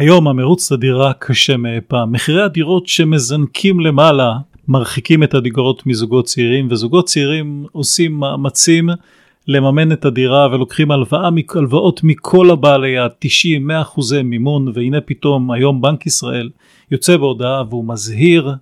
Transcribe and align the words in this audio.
היום 0.00 0.28
המרוץ 0.28 0.72
לדירה 0.72 1.12
קשה 1.12 1.56
מאי 1.56 1.80
פעם. 1.88 2.12
מחירי 2.12 2.42
הדירות 2.42 2.86
שמזנקים 2.86 3.80
למעלה 3.80 4.32
מרחיקים 4.68 5.22
את 5.22 5.34
הדירות 5.34 5.86
מזוגות 5.86 6.24
צעירים 6.24 6.68
וזוגות 6.70 7.06
צעירים 7.06 7.66
עושים 7.72 8.12
מאמצים 8.12 8.88
לממן 9.48 9.92
את 9.92 10.04
הדירה 10.04 10.48
ולוקחים 10.52 10.90
הלוואה, 10.90 11.28
הלוואות 11.54 12.00
מכל 12.04 12.50
הבעלי 12.50 12.98
ה-90-100 12.98 13.82
אחוזי 13.82 14.22
מימון 14.22 14.72
והנה 14.74 15.00
פתאום 15.00 15.50
היום 15.50 15.80
בנק 15.80 16.06
ישראל 16.06 16.50
יוצא 16.90 17.16
בהודעה 17.16 17.62
והוא 17.68 17.88
מזהיר 17.88 18.54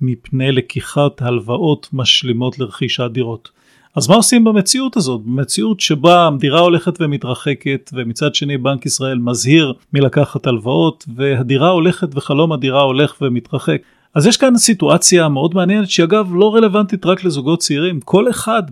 מפני 0.00 0.52
לקיחת 0.52 1.22
הלוואות 1.22 1.88
משלימות 1.92 2.58
לרכישת 2.58 3.10
דירות. 3.12 3.50
אז 3.96 4.08
מה 4.08 4.14
עושים 4.14 4.44
במציאות 4.44 4.96
הזאת? 4.96 5.20
במציאות 5.24 5.80
שבה 5.80 6.26
המדירה 6.26 6.60
הולכת 6.60 7.00
ומתרחקת 7.00 7.90
ומצד 7.92 8.34
שני 8.34 8.58
בנק 8.58 8.86
ישראל 8.86 9.18
מזהיר 9.18 9.72
מלקחת 9.92 10.46
הלוואות 10.46 11.04
והדירה 11.16 11.68
הולכת 11.68 12.08
וחלום 12.14 12.52
הדירה 12.52 12.82
הולך 12.82 13.16
ומתרחק. 13.22 13.82
אז 14.14 14.26
יש 14.26 14.36
כאן 14.36 14.56
סיטואציה 14.56 15.28
מאוד 15.28 15.54
מעניינת 15.54 15.90
שאגב 15.90 16.30
לא 16.34 16.54
רלוונטית 16.54 17.06
רק 17.06 17.24
לזוגות 17.24 17.58
צעירים, 17.58 18.00
כל 18.00 18.30
אחד 18.30 18.62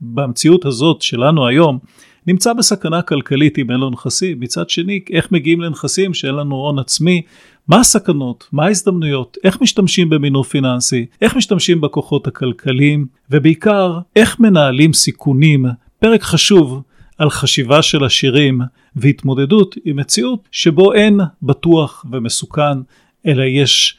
במציאות 0.00 0.64
הזאת 0.64 1.02
שלנו 1.02 1.46
היום 1.46 1.78
נמצא 2.26 2.52
בסכנה 2.52 3.02
כלכלית 3.02 3.58
אם 3.58 3.70
אין 3.70 3.80
לו 3.80 3.90
נכסים, 3.90 4.40
מצד 4.40 4.70
שני 4.70 5.00
איך 5.10 5.32
מגיעים 5.32 5.60
לנכסים 5.60 6.14
שאין 6.14 6.34
לנו 6.34 6.56
הון 6.56 6.78
עצמי, 6.78 7.22
מה 7.68 7.80
הסכנות, 7.80 8.48
מה 8.52 8.64
ההזדמנויות, 8.64 9.36
איך 9.44 9.60
משתמשים 9.60 10.10
במינוף 10.10 10.48
פיננסי, 10.48 11.06
איך 11.20 11.36
משתמשים 11.36 11.80
בכוחות 11.80 12.26
הכלכליים 12.26 13.06
ובעיקר 13.30 13.98
איך 14.16 14.40
מנהלים 14.40 14.92
סיכונים, 14.92 15.66
פרק 15.98 16.22
חשוב 16.22 16.82
על 17.18 17.30
חשיבה 17.30 17.82
של 17.82 18.04
עשירים 18.04 18.60
והתמודדות 18.96 19.76
עם 19.84 19.96
מציאות 19.96 20.48
שבו 20.52 20.92
אין 20.92 21.20
בטוח 21.42 22.04
ומסוכן 22.12 22.78
אלא 23.26 23.42
יש 23.42 23.98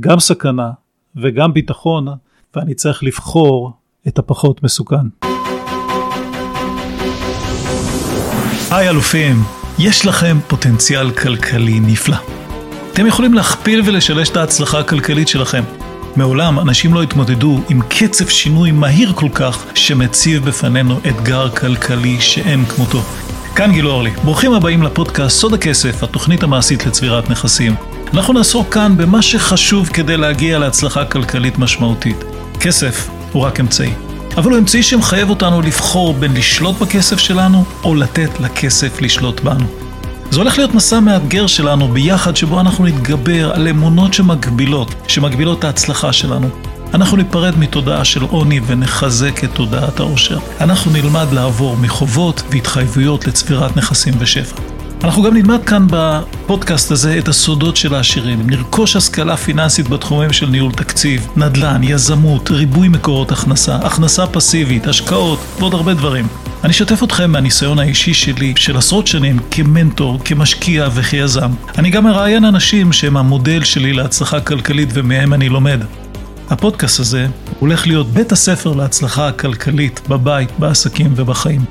גם 0.00 0.20
סכנה 0.20 0.70
וגם 1.16 1.54
ביטחון 1.54 2.06
ואני 2.56 2.74
צריך 2.74 3.04
לבחור 3.04 3.72
את 4.08 4.18
הפחות 4.18 4.62
מסוכן. 4.62 5.06
היי 8.70 8.88
אלופים, 8.88 9.36
יש 9.78 10.06
לכם 10.06 10.36
פוטנציאל 10.48 11.10
כלכלי 11.10 11.80
נפלא. 11.80 12.41
אתם 12.92 13.06
יכולים 13.06 13.34
להכפיל 13.34 13.82
ולשלש 13.84 14.28
את 14.28 14.36
ההצלחה 14.36 14.78
הכלכלית 14.78 15.28
שלכם. 15.28 15.62
מעולם 16.16 16.60
אנשים 16.60 16.94
לא 16.94 17.02
התמודדו 17.02 17.60
עם 17.68 17.80
קצב 17.88 18.28
שינוי 18.28 18.70
מהיר 18.70 19.12
כל 19.12 19.28
כך 19.34 19.64
שמציב 19.74 20.44
בפנינו 20.44 21.00
אתגר 21.08 21.48
כלכלי 21.48 22.20
שאין 22.20 22.64
כמותו. 22.64 23.02
כאן 23.54 23.72
גיל 23.72 23.86
אורלי, 23.86 24.10
ברוכים 24.10 24.52
הבאים 24.52 24.82
לפודקאסט 24.82 25.38
סוד 25.38 25.54
הכסף, 25.54 26.02
התוכנית 26.02 26.42
המעשית 26.42 26.86
לצבירת 26.86 27.30
נכסים. 27.30 27.74
אנחנו 28.14 28.32
נעסוק 28.32 28.74
כאן 28.74 28.96
במה 28.96 29.22
שחשוב 29.22 29.88
כדי 29.88 30.16
להגיע 30.16 30.58
להצלחה 30.58 31.04
כלכלית 31.04 31.58
משמעותית. 31.58 32.24
כסף 32.60 33.08
הוא 33.32 33.42
רק 33.42 33.60
אמצעי. 33.60 33.92
אבל 34.36 34.50
הוא 34.50 34.58
אמצעי 34.58 34.82
שמחייב 34.82 35.30
אותנו 35.30 35.62
לבחור 35.62 36.14
בין 36.14 36.34
לשלוט 36.34 36.78
בכסף 36.78 37.18
שלנו 37.18 37.64
או 37.84 37.94
לתת 37.94 38.40
לכסף 38.40 39.00
לשלוט 39.00 39.40
בנו. 39.40 39.66
זה 40.32 40.38
הולך 40.38 40.58
להיות 40.58 40.74
מסע 40.74 41.00
מאתגר 41.00 41.46
שלנו 41.46 41.88
ביחד 41.88 42.36
שבו 42.36 42.60
אנחנו 42.60 42.84
נתגבר 42.84 43.52
על 43.52 43.68
אמונות 43.68 44.14
שמגבילות, 44.14 44.94
שמגבילות 45.08 45.58
את 45.58 45.64
ההצלחה 45.64 46.12
שלנו. 46.12 46.48
אנחנו 46.94 47.16
ניפרד 47.16 47.58
מתודעה 47.58 48.04
של 48.04 48.22
עוני 48.22 48.60
ונחזק 48.66 49.44
את 49.44 49.50
תודעת 49.54 50.00
העושר. 50.00 50.38
אנחנו 50.60 50.92
נלמד 50.92 51.26
לעבור 51.32 51.76
מחובות 51.76 52.42
והתחייבויות 52.50 53.26
לצבירת 53.26 53.76
נכסים 53.76 54.14
ושפע. 54.18 54.62
אנחנו 55.04 55.22
גם 55.22 55.34
נלמד 55.34 55.64
כאן 55.64 55.86
בפודקאסט 55.90 56.90
הזה 56.90 57.18
את 57.18 57.28
הסודות 57.28 57.76
של 57.76 57.94
העשירים, 57.94 58.50
נרכוש 58.50 58.96
השכלה 58.96 59.36
פיננסית 59.36 59.88
בתחומים 59.88 60.32
של 60.32 60.46
ניהול 60.46 60.72
תקציב, 60.72 61.26
נדל"ן, 61.36 61.80
יזמות, 61.84 62.50
ריבוי 62.50 62.88
מקורות 62.88 63.32
הכנסה, 63.32 63.76
הכנסה 63.76 64.26
פסיבית, 64.26 64.86
השקעות 64.86 65.38
ועוד 65.58 65.74
הרבה 65.74 65.94
דברים. 65.94 66.26
אני 66.64 66.70
אשתף 66.70 67.02
אתכם 67.02 67.30
מהניסיון 67.30 67.78
האישי 67.78 68.14
שלי 68.14 68.52
של 68.56 68.76
עשרות 68.76 69.06
שנים 69.06 69.38
כמנטור, 69.50 70.18
כמשקיע 70.24 70.88
וכיזם. 70.94 71.50
אני 71.78 71.90
גם 71.90 72.04
מראיין 72.04 72.44
אנשים 72.44 72.92
שהם 72.92 73.16
המודל 73.16 73.64
שלי 73.64 73.92
להצלחה 73.92 74.40
כלכלית 74.40 74.88
ומהם 74.92 75.34
אני 75.34 75.48
לומד. 75.48 75.80
הפודקאסט 76.50 77.00
הזה 77.00 77.26
הולך 77.58 77.86
להיות 77.86 78.06
בית 78.06 78.32
הספר 78.32 78.72
להצלחה 78.72 79.28
הכלכלית 79.28 80.00
בבית, 80.08 80.48
בעסקים 80.58 81.12
ובחיים. 81.16 81.64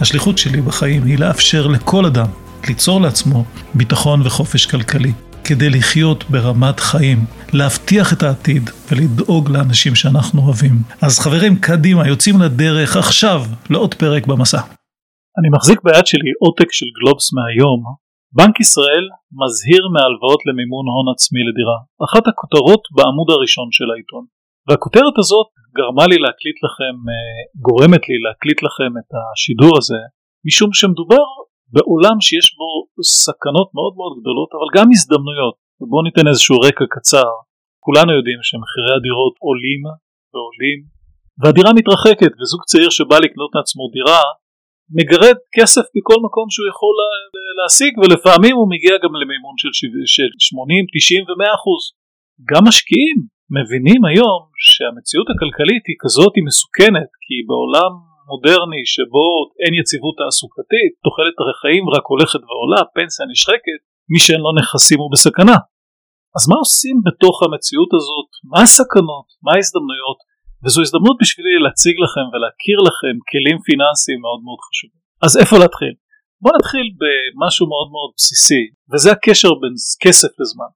השליחות 0.00 0.38
שלי 0.38 0.60
בחיים 0.60 1.04
היא 1.04 1.18
לאפשר 1.18 1.66
לכל 1.66 2.06
אדם 2.06 2.26
ליצור 2.68 3.00
לעצמו 3.00 3.44
ביטחון 3.74 4.22
וחופש 4.24 4.66
כלכלי, 4.66 5.12
כדי 5.46 5.70
לחיות 5.70 6.24
ברמת 6.30 6.80
חיים, 6.80 7.18
להבטיח 7.52 8.12
את 8.12 8.22
העתיד 8.22 8.64
ולדאוג 8.88 9.44
לאנשים 9.54 9.94
שאנחנו 9.94 10.38
אוהבים. 10.42 10.76
אז 11.06 11.12
חברים, 11.24 11.52
קדימה, 11.68 12.08
יוצאים 12.08 12.36
לדרך 12.44 12.96
עכשיו 12.96 13.40
לעוד 13.70 13.94
פרק 13.94 14.26
במסע. 14.26 14.60
אני 15.38 15.48
מחזיק 15.56 15.78
ביד 15.84 16.06
שלי 16.10 16.32
עותק 16.44 16.70
של 16.78 16.88
גלובס 16.96 17.26
מהיום. 17.36 17.82
בנק 18.36 18.56
ישראל 18.64 19.06
מזהיר 19.40 19.82
מהלוואות 19.94 20.40
למימון 20.48 20.86
הון 20.92 21.06
עצמי 21.14 21.42
לדירה, 21.48 21.78
אחת 22.06 22.24
הכותרות 22.30 22.82
בעמוד 22.96 23.28
הראשון 23.34 23.68
של 23.76 23.88
העיתון. 23.92 24.24
והכותרת 24.66 25.16
הזאת 25.22 25.48
גרמה 25.76 26.04
לי 26.10 26.18
להקליט 26.24 26.58
לכם, 26.66 26.94
אה, 27.10 27.38
גורמת 27.66 28.02
לי 28.08 28.16
להקליט 28.24 28.60
לכם 28.66 28.92
את 29.00 29.10
השידור 29.18 29.74
הזה, 29.80 30.00
משום 30.46 30.70
שמדובר 30.78 31.24
בעולם 31.74 32.16
שיש 32.26 32.46
בו 32.58 32.68
סכנות 33.22 33.68
מאוד 33.76 33.92
מאוד 33.98 34.12
גדולות 34.18 34.50
אבל 34.56 34.68
גם 34.76 34.86
הזדמנויות 34.94 35.56
בואו 35.90 36.02
ניתן 36.08 36.26
איזשהו 36.30 36.56
רקע 36.66 36.84
קצר 36.94 37.30
כולנו 37.86 38.10
יודעים 38.18 38.40
שמחירי 38.48 38.92
הדירות 38.96 39.34
עולים 39.46 39.82
ועולים 40.32 40.78
והדירה 41.40 41.70
מתרחקת 41.78 42.32
וזוג 42.38 42.62
צעיר 42.70 42.90
שבא 42.96 43.16
לקנות 43.24 43.50
לעצמו 43.56 43.84
דירה 43.96 44.22
מגרד 44.98 45.38
כסף 45.56 45.86
בכל 45.96 46.18
מקום 46.26 46.46
שהוא 46.52 46.68
יכול 46.72 46.94
להשיג 47.58 47.92
ולפעמים 47.98 48.54
הוא 48.60 48.68
מגיע 48.74 48.94
גם 49.02 49.12
למימון 49.20 49.54
של 50.14 50.28
80, 50.38 50.84
90 50.96 51.24
ו-100 51.26 51.54
אחוז. 51.58 51.82
גם 52.50 52.62
משקיעים 52.68 53.18
מבינים 53.56 54.00
היום 54.10 54.40
שהמציאות 54.66 55.28
הכלכלית 55.32 55.84
היא 55.88 55.98
כזאת 56.02 56.32
היא 56.36 56.46
מסוכנת 56.48 57.10
כי 57.24 57.36
בעולם 57.48 57.92
מודרני 58.32 58.82
שבו 58.94 59.26
אין 59.62 59.72
יציבות 59.80 60.14
תעסוקתית, 60.20 60.92
תוחלת 61.06 61.36
החיים 61.50 61.84
רק 61.94 62.04
הולכת 62.12 62.42
ועולה, 62.46 62.80
פנסיה 62.94 63.24
נשחקת, 63.32 63.80
מי 64.12 64.18
שאין 64.24 64.40
לו 64.44 64.52
נכסים 64.58 64.98
הוא 65.02 65.12
בסכנה. 65.14 65.58
אז 66.36 66.42
מה 66.50 66.56
עושים 66.64 66.96
בתוך 67.06 67.36
המציאות 67.44 67.90
הזאת? 67.98 68.28
מה 68.52 68.60
הסכנות? 68.66 69.26
מה 69.44 69.50
ההזדמנויות? 69.54 70.20
וזו 70.62 70.78
הזדמנות 70.84 71.16
בשבילי 71.22 71.54
להציג 71.64 71.96
לכם 72.04 72.26
ולהכיר 72.30 72.78
לכם 72.88 73.14
כלים 73.30 73.58
פיננסיים 73.66 74.18
מאוד 74.24 74.40
מאוד 74.46 74.60
חשובים. 74.66 75.02
אז 75.24 75.32
איפה 75.40 75.54
להתחיל? 75.62 75.94
בואו 76.42 76.54
נתחיל 76.58 76.86
במשהו 77.00 77.64
מאוד 77.72 77.88
מאוד 77.94 78.10
בסיסי, 78.16 78.64
וזה 78.90 79.08
הקשר 79.14 79.52
בין 79.60 79.74
כסף 80.04 80.32
לזמן. 80.40 80.70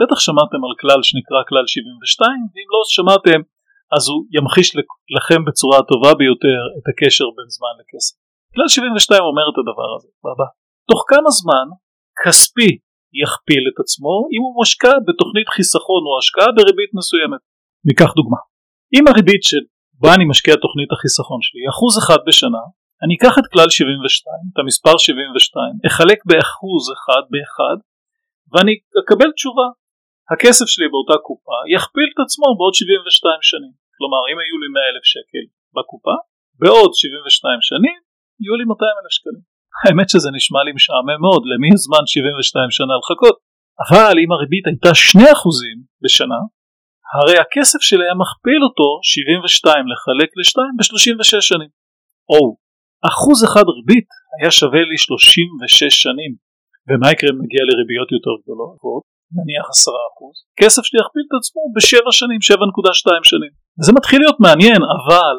בטח 0.00 0.18
שמעתם 0.26 0.60
על 0.66 0.74
כלל 0.82 1.00
שנקרא 1.08 1.40
כלל 1.50 1.64
72, 1.66 2.40
ואם 2.52 2.68
לא 2.74 2.80
שמעתם, 2.96 3.40
אז 3.96 4.02
הוא 4.10 4.20
ימחיש 4.36 4.68
לכם 5.16 5.40
בצורה 5.46 5.76
הטובה 5.78 6.12
ביותר 6.20 6.60
את 6.76 6.86
הקשר 6.90 7.28
בין 7.36 7.48
זמן 7.56 7.74
לכסף. 7.80 8.14
כלל 8.54 8.68
72 8.68 9.22
אומר 9.30 9.46
את 9.50 9.58
הדבר 9.60 9.90
הזה, 9.96 10.10
בבא. 10.24 10.48
תוך 10.90 11.00
כמה 11.12 11.30
זמן 11.40 11.66
כספי 12.20 12.70
יכפיל 13.22 13.62
את 13.70 13.76
עצמו 13.82 14.14
אם 14.32 14.42
הוא 14.44 14.54
מושקע 14.58 14.94
בתוכנית 15.06 15.48
חיסכון 15.54 16.02
או 16.06 16.12
השקעה 16.18 16.50
בריבית 16.56 16.92
מסוימת. 16.98 17.42
ניקח 17.88 18.10
דוגמה. 18.18 18.40
אם 18.94 19.04
הריבית 19.08 19.42
שבה 19.48 20.10
אני 20.16 20.24
משקיע 20.32 20.54
תוכנית 20.64 20.90
החיסכון 20.92 21.40
שלי 21.46 21.62
אחוז 21.72 21.94
אחד 22.02 22.20
בשנה, 22.26 22.64
אני 23.02 23.12
אקח 23.16 23.34
את 23.40 23.46
כלל 23.52 23.68
72, 23.70 24.40
את 24.52 24.58
המספר 24.60 24.96
72, 24.98 25.74
אחלק 25.90 26.18
באחוז 26.28 26.84
אחד 26.96 27.22
באחד 27.32 27.76
ואני 28.52 28.74
אקבל 29.00 29.30
תשובה 29.36 29.66
הכסף 30.32 30.66
שלי 30.72 30.88
באותה 30.92 31.16
קופה 31.28 31.58
יכפיל 31.76 32.08
את 32.12 32.18
עצמו 32.24 32.48
בעוד 32.58 32.74
72 32.74 33.42
שנים. 33.50 33.72
כלומר 33.96 34.22
אם 34.30 34.38
היו 34.42 34.56
לי 34.62 34.68
100 34.74 34.90
אלף 34.90 35.04
שקל 35.12 35.44
בקופה, 35.76 36.16
בעוד 36.62 36.90
72 36.94 37.60
שנים 37.70 37.98
יהיו 38.40 38.54
לי 38.58 38.64
200 38.64 38.96
אלף 39.00 39.12
שקלים. 39.16 39.42
האמת 39.82 40.08
שזה 40.12 40.28
נשמע 40.38 40.60
לי 40.66 40.72
משעמם 40.78 41.18
מאוד, 41.24 41.42
למי 41.52 41.70
זמן 41.84 42.04
72 42.06 42.70
שנה 42.78 42.94
לחכות? 43.00 43.36
אבל 43.84 44.14
אם 44.22 44.30
הריבית 44.34 44.64
הייתה 44.70 44.92
2% 45.08 45.20
בשנה, 46.02 46.40
הרי 47.14 47.36
הכסף 47.44 47.80
שלי 47.88 48.04
היה 48.06 48.16
מכפיל 48.22 48.60
אותו 48.66 48.88
72 49.02 49.84
לחלק 49.92 50.30
ל-2 50.38 50.58
ב-36 50.76 51.40
שנים. 51.50 51.70
או, 52.32 52.42
אחוז 53.10 53.38
אחד 53.48 53.66
ריבית 53.76 54.08
היה 54.36 54.50
שווה 54.58 54.82
לי 54.90 54.98
36 54.98 55.94
שנים. 56.04 56.32
ומה 56.88 57.08
יקרה 57.12 57.28
אם 57.30 57.38
נגיע 57.44 57.62
לריביות 57.68 58.08
יותר 58.16 58.34
גדולות? 58.42 59.04
נניח 59.36 59.66
10%, 59.66 60.34
כסף 60.60 60.82
שלי 60.86 60.98
יכפיל 61.02 61.24
את 61.28 61.34
עצמו 61.38 61.62
בשבע 61.74 62.12
שנים, 62.20 62.40
7.2 62.40 63.30
שנים. 63.30 63.52
זה 63.86 63.90
מתחיל 63.98 64.18
להיות 64.22 64.38
מעניין, 64.46 64.80
אבל 64.96 65.36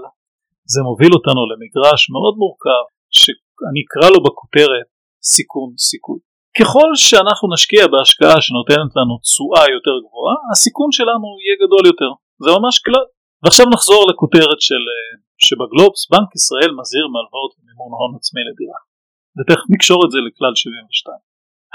זה 0.73 0.79
מוביל 0.89 1.13
אותנו 1.17 1.41
למגרש 1.51 2.01
מאוד 2.13 2.35
מורכב, 2.41 2.83
שאני 3.19 3.79
אקרא 3.83 4.07
לו 4.13 4.19
בכותרת 4.25 4.87
סיכון 5.33 5.69
סיכוי. 5.89 6.19
ככל 6.57 6.89
שאנחנו 7.05 7.45
נשקיע 7.53 7.83
בהשקעה 7.91 8.37
שנותנת 8.45 8.91
לנו 8.97 9.13
תשואה 9.25 9.65
יותר 9.75 9.95
גבוהה, 10.05 10.35
הסיכון 10.51 10.89
שלנו 10.97 11.27
יהיה 11.41 11.55
גדול 11.63 11.83
יותר. 11.91 12.11
זה 12.43 12.49
ממש 12.57 12.75
כלל. 12.85 13.05
ועכשיו 13.43 13.65
נחזור 13.75 14.01
לכותרת 14.09 14.59
של, 14.67 14.83
אה, 14.93 15.11
שבגלובס, 15.45 16.01
בנק 16.11 16.31
ישראל 16.39 16.71
מזהיר 16.79 17.05
מהלוואות 17.13 17.51
ומימון 17.55 17.91
הון 17.97 18.11
עצמי 18.19 18.41
לדירה. 18.47 18.79
ותכף 19.37 19.67
נקשור 19.73 19.99
את 20.05 20.11
זה 20.13 20.19
לכלל 20.27 20.53
72. 20.55 21.21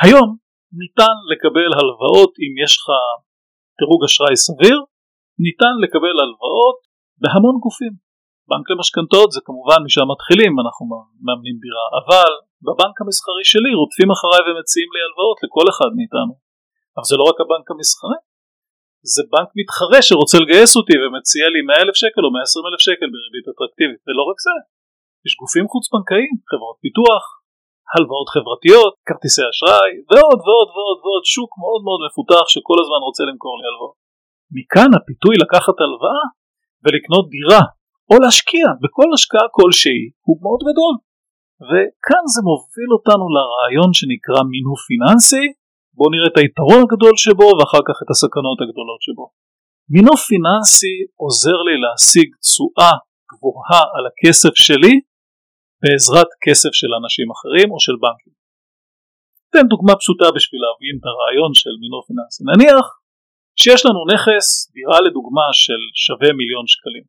היום 0.05 0.29
ניתן 0.81 1.17
לקבל 1.31 1.71
הלוואות 1.79 2.33
אם 2.45 2.53
יש 2.65 2.73
לך 2.79 2.87
דירוג 3.79 4.01
אשראי 4.05 4.37
סביר, 4.47 4.79
ניתן 5.45 5.75
לקבל 5.83 6.17
הלוואות 6.23 6.79
בהמון 7.21 7.57
גופים. 7.65 7.95
בנק 8.49 8.67
למשכנתאות 8.73 9.31
זה 9.35 9.41
כמובן 9.49 9.81
משם 9.87 10.07
מתחילים, 10.15 10.53
אנחנו 10.63 10.83
מאמנים 11.27 11.57
דירה, 11.65 11.87
אבל 12.01 12.31
בבנק 12.67 12.97
המסחרי 13.03 13.45
שלי 13.53 13.71
רודפים 13.81 14.11
אחריי 14.17 14.43
ומציעים 14.45 14.91
לי 14.95 15.01
הלוואות 15.05 15.39
לכל 15.45 15.67
אחד 15.73 15.91
מאיתנו. 15.97 16.35
אבל 16.95 17.07
זה 17.11 17.15
לא 17.21 17.25
רק 17.31 17.39
הבנק 17.43 17.67
המסחרי, 17.73 18.19
זה 19.15 19.23
בנק 19.33 19.51
מתחרה 19.61 20.01
שרוצה 20.07 20.37
לגייס 20.43 20.73
אותי 20.79 20.97
ומציע 21.03 21.45
לי 21.55 21.61
100 21.63 21.83
אלף 21.83 21.97
שקל 22.03 22.23
או 22.25 22.31
120 22.33 22.67
אלף 22.69 22.81
שקל 22.87 23.09
בריבית 23.15 23.47
אטרקטיבית, 23.53 24.01
ולא 24.07 24.23
רק 24.31 24.39
זה, 24.47 24.57
יש 25.27 25.33
גופים 25.43 25.67
חוץ 25.73 25.85
בנקאיים, 25.93 26.35
חברות 26.51 26.77
פיתוח, 26.85 27.25
הלוואות 27.93 28.29
חברתיות, 28.35 28.93
כרטיסי 29.07 29.45
אשראי 29.51 29.93
ועוד 30.11 30.41
ועוד 30.47 30.69
ועוד 30.75 30.99
ועוד 31.03 31.25
שוק 31.35 31.51
מאוד 31.63 31.81
מאוד 31.87 32.01
מפותח 32.07 32.45
שכל 32.53 32.79
הזמן 32.83 33.01
רוצה 33.07 33.23
למכור 33.29 33.55
לי 33.59 33.67
הלוואות. 33.69 33.97
מכאן 34.57 34.91
הפיתוי 34.97 35.35
לקחת 35.43 35.77
הלוואה 35.83 36.25
ולקנות 36.83 37.27
דירה 37.35 37.63
או 38.11 38.15
להשקיע 38.23 38.67
בכל 38.83 39.09
השקעה 39.15 39.47
כלשהי 39.57 40.03
הוא 40.27 40.37
מאוד 40.45 40.61
גדול. 40.69 40.95
וכאן 41.69 42.25
זה 42.35 42.41
מוביל 42.51 42.91
אותנו 42.97 43.25
לרעיון 43.35 43.91
שנקרא 43.99 44.41
מינוף 44.53 44.81
פיננסי, 44.89 45.47
בואו 45.97 46.11
נראה 46.15 46.29
את 46.33 46.39
היתרון 46.41 46.81
הגדול 46.85 47.15
שבו 47.25 47.49
ואחר 47.57 47.83
כך 47.89 47.97
את 48.03 48.11
הסכנות 48.13 48.59
הגדולות 48.63 49.01
שבו. 49.07 49.27
מינוף 49.95 50.21
פיננסי 50.31 50.97
עוזר 51.23 51.59
לי 51.67 51.77
להשיג 51.83 52.29
תשואה 52.45 52.93
גבוהה 53.31 53.83
על 53.95 54.05
הכסף 54.11 54.55
שלי 54.67 54.95
בעזרת 55.83 56.31
כסף 56.45 56.73
של 56.81 56.91
אנשים 57.01 57.27
אחרים 57.35 57.69
או 57.73 57.79
של 57.87 57.97
בנקים. 58.03 58.35
אתן 59.49 59.67
דוגמה 59.73 59.95
פשוטה 60.01 60.29
בשביל 60.37 60.61
להבין 60.65 60.95
את 60.99 61.05
הרעיון 61.11 61.53
של 61.61 61.75
מינוף 61.83 62.05
פיננסי. 62.09 62.43
נניח 62.51 62.87
שיש 63.61 63.81
לנו 63.87 64.01
נכס, 64.13 64.47
דירה 64.77 64.99
לדוגמה 65.07 65.47
של 65.65 65.81
שווה 66.05 66.31
מיליון 66.41 66.67
שקלים 66.73 67.07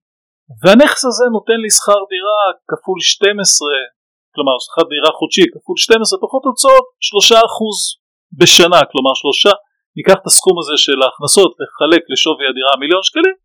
והנכס 0.62 1.02
הזה 1.10 1.26
נותן 1.38 1.58
לי 1.64 1.70
שכר 1.78 2.02
דירה 2.14 2.44
כפול 2.70 3.00
12 3.02 3.70
כלומר 4.34 4.56
שכר 4.66 4.86
דירה 4.94 5.12
חודשי 5.20 5.46
כפול 5.54 5.78
12 5.78 6.20
פחות 6.26 6.44
הוצאות 6.50 6.86
3% 7.36 8.40
בשנה 8.40 8.80
כלומר 8.92 9.14
3 9.16 9.48
ניקח 9.98 10.18
את 10.22 10.26
הסכום 10.30 10.56
הזה 10.62 10.76
של 10.86 10.98
ההכנסות 11.04 11.52
לחלק 11.62 12.04
לשווי 12.12 12.46
הדירה 12.50 12.74
מיליון 12.84 13.04
שקלים 13.08 13.36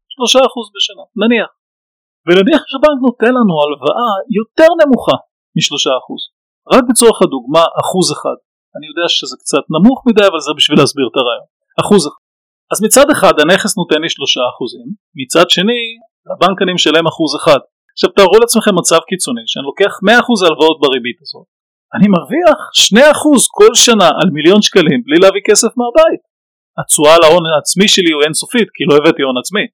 3% 0.70 0.76
בשנה 0.76 1.04
נניח 1.22 1.50
ונניח 2.26 2.62
שבנק 2.70 2.98
נותן 3.06 3.32
לנו 3.38 3.54
הלוואה 3.62 4.10
יותר 4.38 4.70
נמוכה 4.80 5.16
משלושה 5.58 5.92
אחוז. 6.00 6.22
רק 6.74 6.84
בצורך 6.88 7.18
הדוגמה 7.22 7.64
אחוז 7.82 8.06
אחד. 8.16 8.38
אני 8.76 8.86
יודע 8.90 9.06
שזה 9.16 9.36
קצת 9.42 9.64
נמוך 9.74 9.98
מדי 10.08 10.26
אבל 10.30 10.40
זה 10.46 10.52
בשביל 10.58 10.78
להסביר 10.80 11.06
את 11.10 11.16
הרעיון. 11.18 11.48
אחוז 11.82 12.02
אחד. 12.08 12.22
אז 12.72 12.78
מצד 12.86 13.08
אחד 13.14 13.34
הנכס 13.42 13.72
נותן 13.80 14.00
לי 14.02 14.10
שלושה 14.16 14.42
אחוזים. 14.52 14.86
מצד 15.20 15.46
שני 15.56 15.82
לבנק 16.28 16.58
אני 16.62 16.72
משלם 16.78 17.06
אחוז 17.12 17.32
אחד. 17.40 17.60
עכשיו 17.94 18.10
תארו 18.16 18.36
לעצמכם 18.42 18.74
מצב 18.80 19.00
קיצוני 19.10 19.46
שאני 19.50 19.66
לוקח 19.70 19.92
100% 20.06 20.46
הלוואות 20.46 20.78
בריבית 20.82 21.18
הזאת. 21.24 21.46
אני 21.94 22.06
מרוויח 22.14 22.58
2% 23.40 23.58
כל 23.58 23.72
שנה 23.84 24.08
על 24.20 24.28
מיליון 24.36 24.60
שקלים 24.66 25.00
בלי 25.06 25.18
להביא 25.22 25.44
כסף 25.48 25.72
מהבית. 25.80 26.22
התשואה 26.78 27.14
על 27.16 27.22
ההון 27.26 27.44
העצמי 27.50 27.88
שלי 27.94 28.10
הוא 28.14 28.22
אינסופית 28.26 28.68
כי 28.74 28.82
לא 28.88 28.94
הבאתי 28.98 29.22
הון 29.26 29.38
עצמי. 29.42 29.64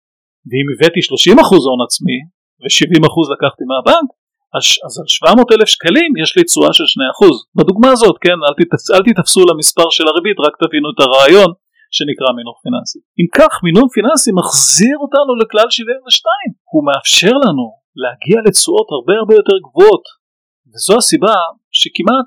ואם 0.48 0.66
הבאתי 0.72 1.00
30% 1.00 1.40
הון 1.68 1.80
עצמי 1.86 2.18
ו-70% 2.62 3.14
לקחתי 3.34 3.64
מהבנק, 3.70 4.08
אז, 4.56 4.64
אז 4.86 4.92
על 5.00 5.08
700 5.08 5.52
אלף 5.54 5.68
שקלים 5.74 6.10
יש 6.22 6.30
לי 6.36 6.42
תשואה 6.48 6.72
של 6.78 6.86
2%. 6.92 7.58
בדוגמה 7.58 7.90
הזאת, 7.94 8.16
כן, 8.24 8.38
אל, 8.46 8.54
תתפס, 8.58 8.84
אל 8.94 9.02
תתפסו 9.08 9.40
למספר 9.48 9.88
של 9.96 10.06
הריבית, 10.08 10.38
רק 10.46 10.54
תבינו 10.62 10.88
את 10.92 11.00
הרעיון 11.04 11.50
שנקרא 11.96 12.30
מינוף 12.38 12.56
פיננסי. 12.64 13.00
אם 13.20 13.28
כך, 13.38 13.52
מינוף 13.66 13.88
פיננסי 13.96 14.30
מחזיר 14.40 14.96
אותנו 15.04 15.32
לכלל 15.40 15.68
72. 15.70 16.50
הוא 16.72 16.82
מאפשר 16.88 17.34
לנו 17.44 17.66
להגיע 18.02 18.38
לתשואות 18.46 18.88
הרבה 18.94 19.14
הרבה 19.20 19.34
יותר 19.40 19.56
גבוהות, 19.66 20.04
וזו 20.70 20.94
הסיבה 21.00 21.36
שכמעט 21.78 22.26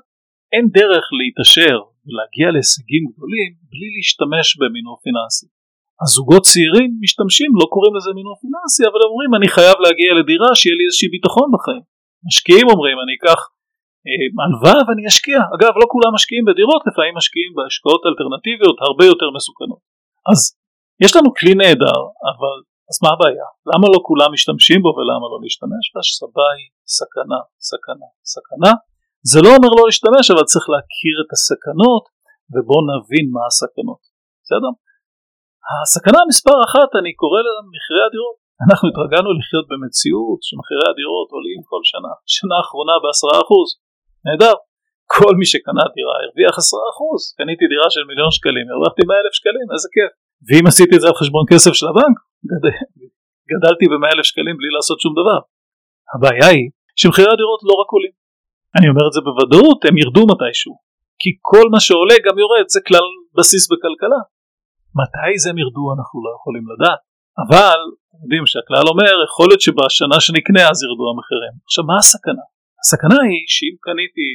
אין 0.54 0.64
דרך 0.78 1.04
להתעשר 1.18 1.76
ולהגיע 2.06 2.46
להישגים 2.54 3.02
גדולים 3.12 3.50
בלי 3.70 3.88
להשתמש 3.96 4.46
במינוף 4.60 4.98
פיננסי. 5.06 5.46
הזוגות 6.02 6.42
צעירים 6.50 6.90
משתמשים, 7.04 7.50
לא 7.60 7.66
קוראים 7.74 7.94
לזה 7.96 8.10
מינוף 8.18 8.38
פיננסי, 8.42 8.82
אבל 8.90 9.00
אומרים 9.08 9.30
אני 9.38 9.48
חייב 9.56 9.76
להגיע 9.84 10.10
לדירה 10.18 10.50
שיהיה 10.58 10.76
לי 10.78 10.84
איזשהי 10.88 11.08
ביטחון 11.16 11.48
בחיים. 11.54 11.84
משקיעים 12.28 12.66
אומרים 12.72 12.96
אני 13.04 13.12
אקח 13.18 13.40
אה, 14.06 14.26
הלוואה 14.44 14.80
ואני 14.86 15.04
אשקיע. 15.10 15.40
אגב 15.56 15.72
לא 15.80 15.86
כולם 15.94 16.10
משקיעים 16.16 16.44
בדירות, 16.48 16.82
לפעמים 16.88 17.14
משקיעים 17.20 17.52
בהשקעות 17.56 18.02
אלטרנטיביות 18.08 18.76
הרבה 18.86 19.04
יותר 19.12 19.28
מסוכנות. 19.36 19.82
אז 20.30 20.40
יש 21.04 21.10
לנו 21.16 21.28
כלי 21.38 21.54
נהדר, 21.60 22.00
אבל 22.30 22.56
אז 22.90 22.96
מה 23.04 23.10
הבעיה? 23.14 23.48
למה 23.70 23.86
לא 23.94 24.00
כולם 24.08 24.30
משתמשים 24.36 24.78
בו 24.84 24.90
ולמה 24.96 25.26
לא 25.32 25.38
להשתמש? 25.44 25.84
והשסבה 25.92 26.46
היא 26.56 26.68
סכנה, 26.98 27.40
סכנה, 27.70 28.08
סכנה. 28.34 28.72
זה 29.30 29.38
לא 29.44 29.50
אומר 29.56 29.70
לא 29.76 29.82
להשתמש, 29.88 30.24
אבל 30.32 30.44
צריך 30.52 30.66
להכיר 30.72 31.16
את 31.22 31.30
הסכנות 31.34 32.04
ובואו 32.52 32.82
נבין 32.90 33.26
מה 33.34 33.42
הסכנות. 33.50 34.02
בסדר? 34.42 34.72
הסכנה 35.70 36.20
מספר 36.30 36.56
אחת 36.66 36.90
אני 37.00 37.12
קורא 37.22 37.40
לה 37.46 37.54
מחירי 37.74 38.02
הדירות. 38.06 38.36
אנחנו 38.64 38.86
התרגלנו 38.90 39.30
לחיות 39.38 39.66
במציאות 39.70 40.40
שמחירי 40.46 40.86
הדירות 40.90 41.28
עולים 41.36 41.60
כל 41.70 41.82
שנה. 41.90 42.12
שנה 42.36 42.54
האחרונה 42.58 42.94
בעשרה 43.02 43.36
אחוז. 43.44 43.68
נהדר. 44.26 44.56
כל 45.16 45.32
מי 45.38 45.46
שקנה 45.52 45.84
דירה 45.96 46.14
הרוויח 46.20 46.54
עשרה 46.62 46.84
אחוז. 46.92 47.20
קניתי 47.38 47.64
דירה 47.72 47.88
של 47.94 48.04
מיליון 48.10 48.30
שקלים, 48.36 48.66
הרווחתי 48.70 49.02
מאה 49.08 49.18
אלף 49.22 49.34
שקלים, 49.38 49.66
איזה 49.74 49.88
כיף. 49.94 50.12
ואם 50.46 50.64
עשיתי 50.70 50.92
את 50.96 51.00
זה 51.02 51.08
על 51.10 51.16
חשבון 51.20 51.44
כסף 51.50 51.72
של 51.78 51.86
הבנק, 51.90 52.16
גד... 52.50 52.64
גדלתי 53.50 53.84
במאה 53.92 54.10
אלף 54.14 54.26
שקלים 54.30 54.56
בלי 54.58 54.70
לעשות 54.76 54.98
שום 55.04 55.14
דבר. 55.20 55.38
הבעיה 56.12 56.48
היא 56.54 56.66
שמחירי 57.00 57.30
הדירות 57.34 57.60
לא 57.68 57.74
רק 57.80 57.88
עולים. 57.94 58.14
אני 58.76 58.86
אומר 58.92 59.04
את 59.08 59.14
זה 59.16 59.20
בוודאות, 59.26 59.78
הם 59.86 59.94
ירדו 60.02 60.22
מתישהו. 60.32 60.74
כי 61.20 61.30
כל 61.50 61.66
מה 61.72 61.80
שעולה 61.86 62.16
גם 62.26 62.34
יורד, 62.42 62.66
זה 62.74 62.80
כלל 62.88 63.06
בסיס 63.36 63.64
בכלכלה. 63.70 64.20
מתי 65.00 65.32
זה 65.42 65.50
ירדו 65.62 65.84
אנחנו 65.96 66.16
לא 66.24 66.30
יכולים 66.38 66.64
לדעת, 66.72 67.00
אבל 67.42 67.78
יודעים 68.22 68.44
שהכלל 68.50 68.84
אומר 68.92 69.12
יכול 69.26 69.46
להיות 69.48 69.62
שבשנה 69.66 70.18
שנקנה 70.24 70.62
אז 70.70 70.78
ירדו 70.84 71.04
המחירים. 71.10 71.54
עכשיו 71.68 71.84
מה 71.90 71.96
הסכנה? 72.02 72.44
הסכנה 72.82 73.18
היא 73.28 73.42
שאם 73.54 73.74
קניתי 73.86 74.28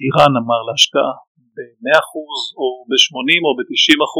דירה 0.00 0.26
נאמר 0.34 0.60
להשקעה 0.68 1.14
ב-100% 1.54 2.12
או 2.60 2.66
ב-80 2.88 3.40
או 3.46 3.50
ב-90% 3.58 4.14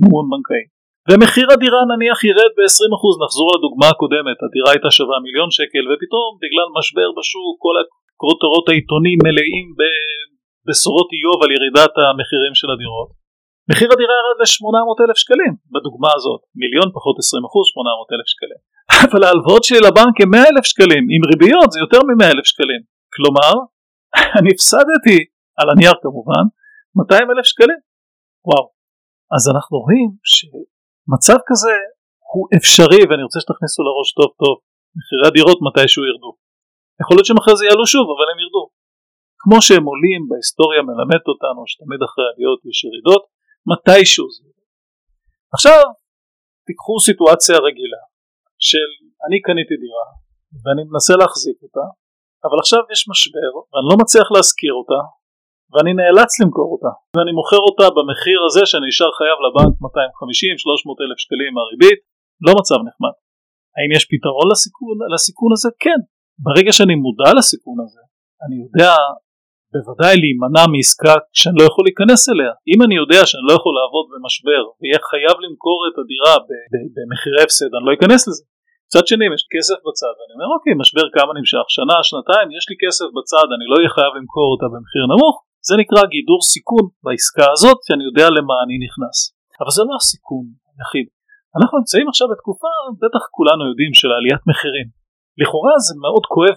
מימון 0.00 0.26
בנקאי 0.32 0.64
ומחיר 1.08 1.46
הדירה 1.54 1.80
נניח 1.90 2.18
ירד 2.30 2.52
ב-20% 2.56 3.04
נחזור 3.22 3.48
לדוגמה 3.54 3.88
הקודמת 3.92 4.38
הדירה 4.44 4.68
הייתה 4.74 4.90
שווה 4.96 5.16
מיליון 5.26 5.50
שקל 5.56 5.84
ופתאום 5.88 6.30
בגלל 6.42 6.68
משבר 6.78 7.08
בשוק 7.18 7.54
כל 7.64 7.76
הכותרות 7.80 8.66
העיתונים 8.70 9.18
מלאים 9.26 9.66
בבשורות 9.78 11.08
איוב 11.16 11.38
על 11.44 11.50
ירידת 11.56 11.94
המחירים 12.06 12.54
של 12.60 12.68
הדירות 12.74 13.08
מחיר 13.70 13.88
הדירה 13.92 14.14
ירד 14.20 14.38
ל-800 14.42 14.98
אלף 15.04 15.18
שקלים 15.22 15.52
בדוגמה 15.72 16.10
הזאת, 16.16 16.40
מיליון 16.62 16.88
פחות 16.96 17.16
20 17.18 17.44
אחוז 17.48 17.64
800 17.66 18.12
אלף 18.14 18.28
שקלים. 18.32 18.60
אבל 19.04 19.20
ההלוואות 19.24 19.62
שלי 19.66 19.80
לבנק 19.86 20.14
הם 20.22 20.30
100 20.34 20.50
אלף 20.50 20.64
שקלים, 20.72 21.04
עם 21.14 21.22
ריביות 21.30 21.68
זה 21.72 21.78
יותר 21.84 22.00
מ-100 22.06 22.24
אלף 22.34 22.46
שקלים. 22.52 22.82
כלומר, 23.14 23.54
אני 24.38 24.48
הפסדתי, 24.54 25.18
על 25.58 25.66
הנייר 25.72 25.96
כמובן, 26.04 26.44
200 26.96 27.30
אלף 27.32 27.46
שקלים. 27.52 27.80
וואו. 28.48 28.66
אז 29.34 29.42
אנחנו 29.52 29.76
רואים 29.84 30.10
שמצב 30.32 31.38
כזה 31.48 31.74
הוא 32.32 32.44
אפשרי, 32.56 33.02
ואני 33.06 33.22
רוצה 33.26 33.38
שתכניסו 33.44 33.80
לראש 33.86 34.08
טוב 34.18 34.30
טוב, 34.42 34.54
מחירי 34.96 35.26
הדירות 35.30 35.58
מתישהו 35.66 36.02
ירדו. 36.10 36.32
יכול 37.00 37.14
להיות 37.16 37.28
שמחר 37.30 37.54
זה 37.58 37.64
יעלו 37.68 37.86
שוב, 37.94 38.06
אבל 38.14 38.26
הם 38.30 38.38
ירדו. 38.42 38.64
כמו 39.42 39.58
שהם 39.66 39.84
עולים 39.90 40.22
בהיסטוריה 40.28 40.80
מלמדת 40.88 41.26
אותנו 41.32 41.60
שתמיד 41.70 42.00
אחרי 42.06 42.26
עליות 42.30 42.60
יש 42.68 42.78
ירידות, 42.86 43.22
מתישהו 43.70 44.26
זה. 44.36 44.48
עכשיו 45.54 45.82
תיקחו 46.66 46.94
סיטואציה 47.06 47.56
רגילה 47.66 48.02
של 48.68 48.88
אני 49.24 49.38
קניתי 49.46 49.76
דירה 49.82 50.06
ואני 50.62 50.82
מנסה 50.90 51.14
להחזיק 51.20 51.58
אותה 51.66 51.86
אבל 52.46 52.58
עכשיו 52.62 52.82
יש 52.92 53.00
משבר 53.12 53.52
ואני 53.70 53.86
לא 53.90 53.96
מצליח 54.02 54.26
להשכיר 54.34 54.74
אותה 54.80 55.00
ואני 55.72 55.92
נאלץ 56.00 56.32
למכור 56.40 56.68
אותה 56.74 56.92
ואני 57.14 57.32
מוכר 57.38 57.62
אותה 57.68 57.86
במחיר 57.96 58.40
הזה 58.46 58.62
שאני 58.70 58.86
נשאר 58.90 59.10
חייב 59.18 59.38
לבנק 59.44 59.74
250-300 60.94 61.02
אלף 61.04 61.18
שקלים 61.22 61.52
מהריבית 61.56 62.00
לא 62.46 62.52
מצב 62.60 62.78
נחמד. 62.88 63.14
האם 63.76 63.90
יש 63.96 64.04
פתרון 64.12 64.46
לסיכון, 64.52 64.96
לסיכון 65.14 65.50
הזה? 65.54 65.70
כן. 65.84 66.00
ברגע 66.44 66.72
שאני 66.76 66.94
מודע 67.04 67.30
לסיכון 67.38 67.78
הזה 67.84 68.02
אני 68.44 68.56
יודע 68.62 68.92
בוודאי 69.74 70.14
להימנע 70.22 70.64
מעסקה 70.72 71.14
שאני 71.38 71.56
לא 71.60 71.64
יכול 71.70 71.82
להיכנס 71.88 72.22
אליה. 72.32 72.52
אם 72.70 72.78
אני 72.84 72.94
יודע 73.02 73.20
שאני 73.28 73.44
לא 73.48 73.54
יכול 73.58 73.74
לעבוד 73.78 74.06
במשבר 74.12 74.62
ויהיה 74.78 75.00
חייב 75.10 75.36
למכור 75.44 75.78
את 75.88 75.96
הדירה 76.00 76.34
במחירי 76.94 77.42
הפסד, 77.44 77.70
אני 77.76 77.84
לא 77.86 77.92
אכנס 77.96 78.22
לזה. 78.28 78.44
מצד 78.86 79.04
שני 79.10 79.24
אם 79.26 79.34
יש 79.38 79.44
כסף 79.54 79.78
בצד 79.86 80.14
ואני 80.16 80.32
אומר 80.36 80.48
אוקיי 80.56 80.74
משבר 80.82 81.06
כמה 81.16 81.30
נמשך? 81.38 81.64
שנה 81.76 81.96
שנתיים? 82.08 82.46
יש 82.58 82.64
לי 82.70 82.76
כסף 82.82 83.08
בצד 83.16 83.46
אני 83.54 83.66
לא 83.70 83.74
אהיה 83.78 83.90
חייב 83.96 84.12
למכור 84.18 84.48
אותה 84.52 84.66
במחיר 84.72 85.04
נמוך? 85.12 85.36
זה 85.68 85.74
נקרא 85.82 86.02
גידור 86.14 86.40
סיכון 86.52 86.84
בעסקה 87.04 87.46
הזאת 87.54 87.78
שאני 87.86 88.04
יודע 88.08 88.26
למה 88.36 88.54
אני 88.64 88.76
נכנס. 88.86 89.16
אבל 89.60 89.72
זה 89.76 89.82
לא 89.88 89.94
הסיכון 90.00 90.44
היחיד. 90.72 91.06
אנחנו 91.58 91.74
נמצאים 91.80 92.06
עכשיו 92.12 92.26
בתקופה 92.32 92.72
בטח 93.02 93.22
כולנו 93.36 93.62
יודעים 93.70 93.92
של 94.00 94.10
עליית 94.16 94.42
מחירים 94.50 94.97
לכאורה 95.40 95.74
זה 95.86 95.94
מאוד 96.04 96.24
כואב 96.34 96.56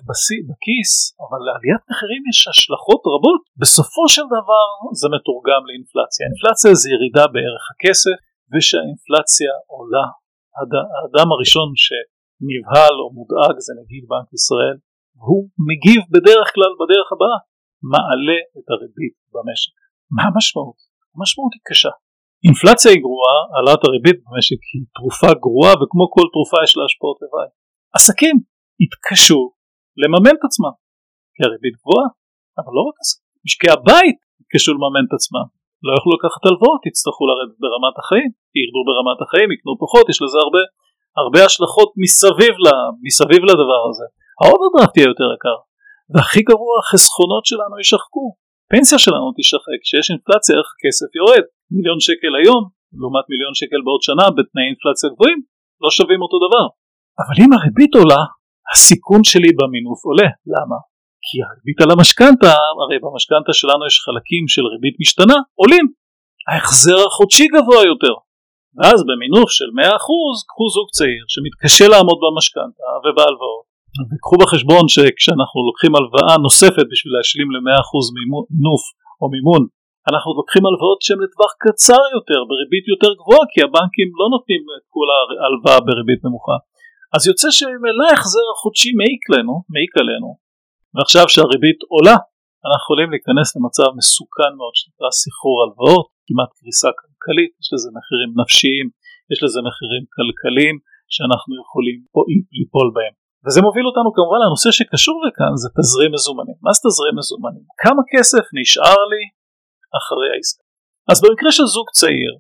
בכיס 0.50 0.92
אבל 1.24 1.40
לעליית 1.46 1.84
מחירים 1.90 2.24
יש 2.32 2.40
השלכות 2.52 3.02
רבות 3.14 3.42
בסופו 3.62 4.04
של 4.16 4.26
דבר 4.36 4.68
זה 5.00 5.08
מתורגם 5.16 5.62
לאינפלציה 5.68 6.24
אינפלציה 6.28 6.72
זה 6.82 6.88
ירידה 6.96 7.26
בערך 7.34 7.64
הכסף 7.72 8.18
ושהאינפלציה 8.52 9.54
עולה 9.74 10.06
האדם 10.58 11.28
הראשון 11.34 11.70
ש... 11.86 11.88
נבהל 12.50 12.96
או 13.02 13.08
מודאג 13.18 13.56
זה 13.66 13.74
נגיד 13.82 14.04
בנק 14.12 14.30
ישראל, 14.38 14.78
הוא 15.26 15.42
מגיב 15.70 16.02
בדרך 16.14 16.48
כלל 16.56 16.72
בדרך 16.82 17.08
הבאה, 17.14 17.38
מעלה 17.94 18.40
את 18.58 18.68
הריבית 18.72 19.16
במשק. 19.34 19.76
מה 20.16 20.24
המשמעות? 20.28 20.80
המשמעות 21.14 21.54
היא 21.56 21.64
קשה. 21.70 21.94
אינפלציה 22.46 22.90
היא 22.94 23.02
גרועה, 23.06 23.38
העלאת 23.52 23.82
הריבית 23.86 24.18
במשק 24.24 24.62
היא 24.72 24.84
תרופה 24.98 25.32
גרועה 25.46 25.74
וכמו 25.80 26.06
כל 26.16 26.28
תרופה 26.34 26.58
יש 26.66 26.74
לה 26.78 26.84
השפעות 26.88 27.18
לוואי. 27.22 27.50
עסקים 27.98 28.36
יתקשו 28.84 29.42
לממן 30.02 30.36
את 30.38 30.44
עצמם, 30.48 30.76
כי 31.36 31.42
הריבית 31.46 31.76
גבוהה, 31.80 32.08
אבל 32.60 32.72
לא 32.78 32.84
רק 32.88 32.98
עסקים, 33.02 33.32
משקי 33.46 33.70
הבית 33.76 34.20
יתקשו 34.42 34.72
לממן 34.76 35.04
את 35.08 35.14
עצמם, 35.18 35.48
לא 35.86 35.92
יוכלו 35.96 36.12
לקחת 36.18 36.42
הלוואות, 36.46 36.82
יצטרכו 36.90 37.24
לרדת 37.30 37.56
ברמת 37.64 37.96
החיים, 38.02 38.30
ירדו 38.60 38.82
ברמת 38.88 39.20
החיים, 39.24 39.48
יקנו 39.54 39.74
פחות, 39.84 40.06
יש 40.12 40.20
לזה 40.24 40.38
הרבה 40.46 40.62
הרבה 41.22 41.40
השלכות 41.48 41.90
מסביב, 42.04 42.54
לה, 42.66 42.76
מסביב 43.06 43.42
לדבר 43.50 43.82
הזה. 43.90 44.08
האוברדרפט 44.40 44.94
יהיה 44.98 45.12
יותר 45.14 45.28
יקר, 45.36 45.58
והכי 46.14 46.42
גרוע 46.50 46.74
החסכונות 46.82 47.44
שלנו 47.50 47.76
יישחקו, 47.82 48.26
פנסיה 48.72 49.00
שלנו 49.06 49.28
תישחק, 49.38 49.80
כשיש 49.84 50.06
אינפלציה 50.12 50.52
ערך 50.56 50.70
הכסף 50.74 51.10
יורד, 51.20 51.46
מיליון 51.76 52.00
שקל 52.08 52.34
היום 52.40 52.62
לעומת 53.00 53.26
מיליון 53.32 53.54
שקל 53.60 53.82
בעוד 53.86 54.02
שנה 54.08 54.26
בתנאי 54.36 54.66
אינפלציה 54.72 55.08
גבוהים 55.14 55.40
לא 55.84 55.90
שווים 55.98 56.22
אותו 56.26 56.38
דבר. 56.46 56.66
אבל 57.22 57.36
אם 57.42 57.52
הריבית 57.56 57.94
עולה, 58.00 58.22
הסיכון 58.72 59.22
שלי 59.30 59.52
במינוף 59.60 60.00
עולה. 60.10 60.30
למה? 60.54 60.78
כי 61.26 61.36
הריבית 61.44 61.80
על 61.84 61.92
המשכנתה, 61.92 62.54
הרי 62.82 62.98
במשכנתה 63.04 63.54
שלנו 63.60 63.84
יש 63.90 63.96
חלקים 64.06 64.44
של 64.54 64.66
ריבית 64.74 64.96
משתנה, 65.04 65.38
עולים. 65.62 65.86
ההחזר 66.50 67.00
החודשי 67.08 67.48
גבוה 67.54 67.82
יותר, 67.92 68.16
ואז 68.78 69.00
במינוף 69.10 69.50
של 69.58 69.70
100% 69.80 69.88
קחו 70.50 70.66
זוג 70.76 70.88
צעיר 70.98 71.26
שמתקשה 71.34 71.86
לעמוד 71.92 72.18
במשכנתה 72.24 72.90
ובהלוואות 73.04 73.66
וקחו 74.10 74.36
בחשבון 74.42 74.86
שכשאנחנו 74.94 75.58
לוקחים 75.68 75.92
הלוואה 75.96 76.36
נוספת 76.46 76.86
בשביל 76.92 77.14
להשלים 77.16 77.48
ל-100% 77.54 77.92
מינוף 78.18 78.84
או 79.22 79.26
מימון 79.34 79.64
אנחנו 80.10 80.30
לוקחים 80.40 80.64
הלוואות 80.68 81.00
שהן 81.06 81.20
לטווח 81.26 81.52
קצר 81.64 82.04
יותר 82.18 82.40
בריבית 82.50 82.86
יותר 82.94 83.12
גבוהה 83.20 83.44
כי 83.52 83.60
הבנקים 83.66 84.10
לא 84.20 84.26
נותנים 84.34 84.64
את 84.76 84.86
כל 84.96 85.08
ההלוואה 85.14 85.80
בריבית 85.88 86.22
נמוכה 86.26 86.58
אז 87.16 87.22
יוצא 87.30 87.48
שממילא 87.58 88.06
ההחזר 88.10 88.46
החודשי 88.54 88.92
מעיק 89.00 89.24
לנו, 89.34 89.56
מעיק 89.74 89.94
עלינו 90.02 90.30
ועכשיו 90.94 91.26
שהריבית 91.34 91.80
עולה 91.94 92.18
אנחנו 92.66 92.84
יכולים 92.86 93.10
להיכנס 93.14 93.48
למצב 93.56 93.90
מסוכן 94.00 94.52
מאוד 94.60 94.74
שנקרא 94.80 95.10
סחרור 95.22 95.58
הלוואות 95.62 96.08
כמעט 96.28 96.52
קריסה 96.58 96.90
כלכלית, 97.00 97.52
יש 97.62 97.70
לזה 97.74 97.90
מחירים 97.98 98.30
נפשיים, 98.42 98.88
יש 99.32 99.40
לזה 99.44 99.60
מחירים 99.68 100.04
כלכליים 100.16 100.76
שאנחנו 101.14 101.52
יכולים 101.64 101.98
ליפול 102.58 102.90
בהם. 102.96 103.14
וזה 103.44 103.60
מוביל 103.68 103.86
אותנו 103.90 104.10
כמובן 104.16 104.40
לנושא 104.46 104.70
שקשור 104.78 105.18
לכאן 105.26 105.54
זה 105.62 105.70
תזרים 105.78 106.12
מזומנים. 106.16 106.58
מה 106.66 106.72
זה 106.76 106.80
תזרים 106.86 107.16
מזומנים? 107.20 107.66
כמה 107.84 108.02
כסף 108.12 108.46
נשאר 108.60 109.02
לי 109.12 109.24
אחרי 110.00 110.28
העסקה? 110.32 110.66
אז 111.12 111.18
במקרה 111.24 111.52
של 111.58 111.66
זוג 111.76 111.88
צעיר 112.00 112.32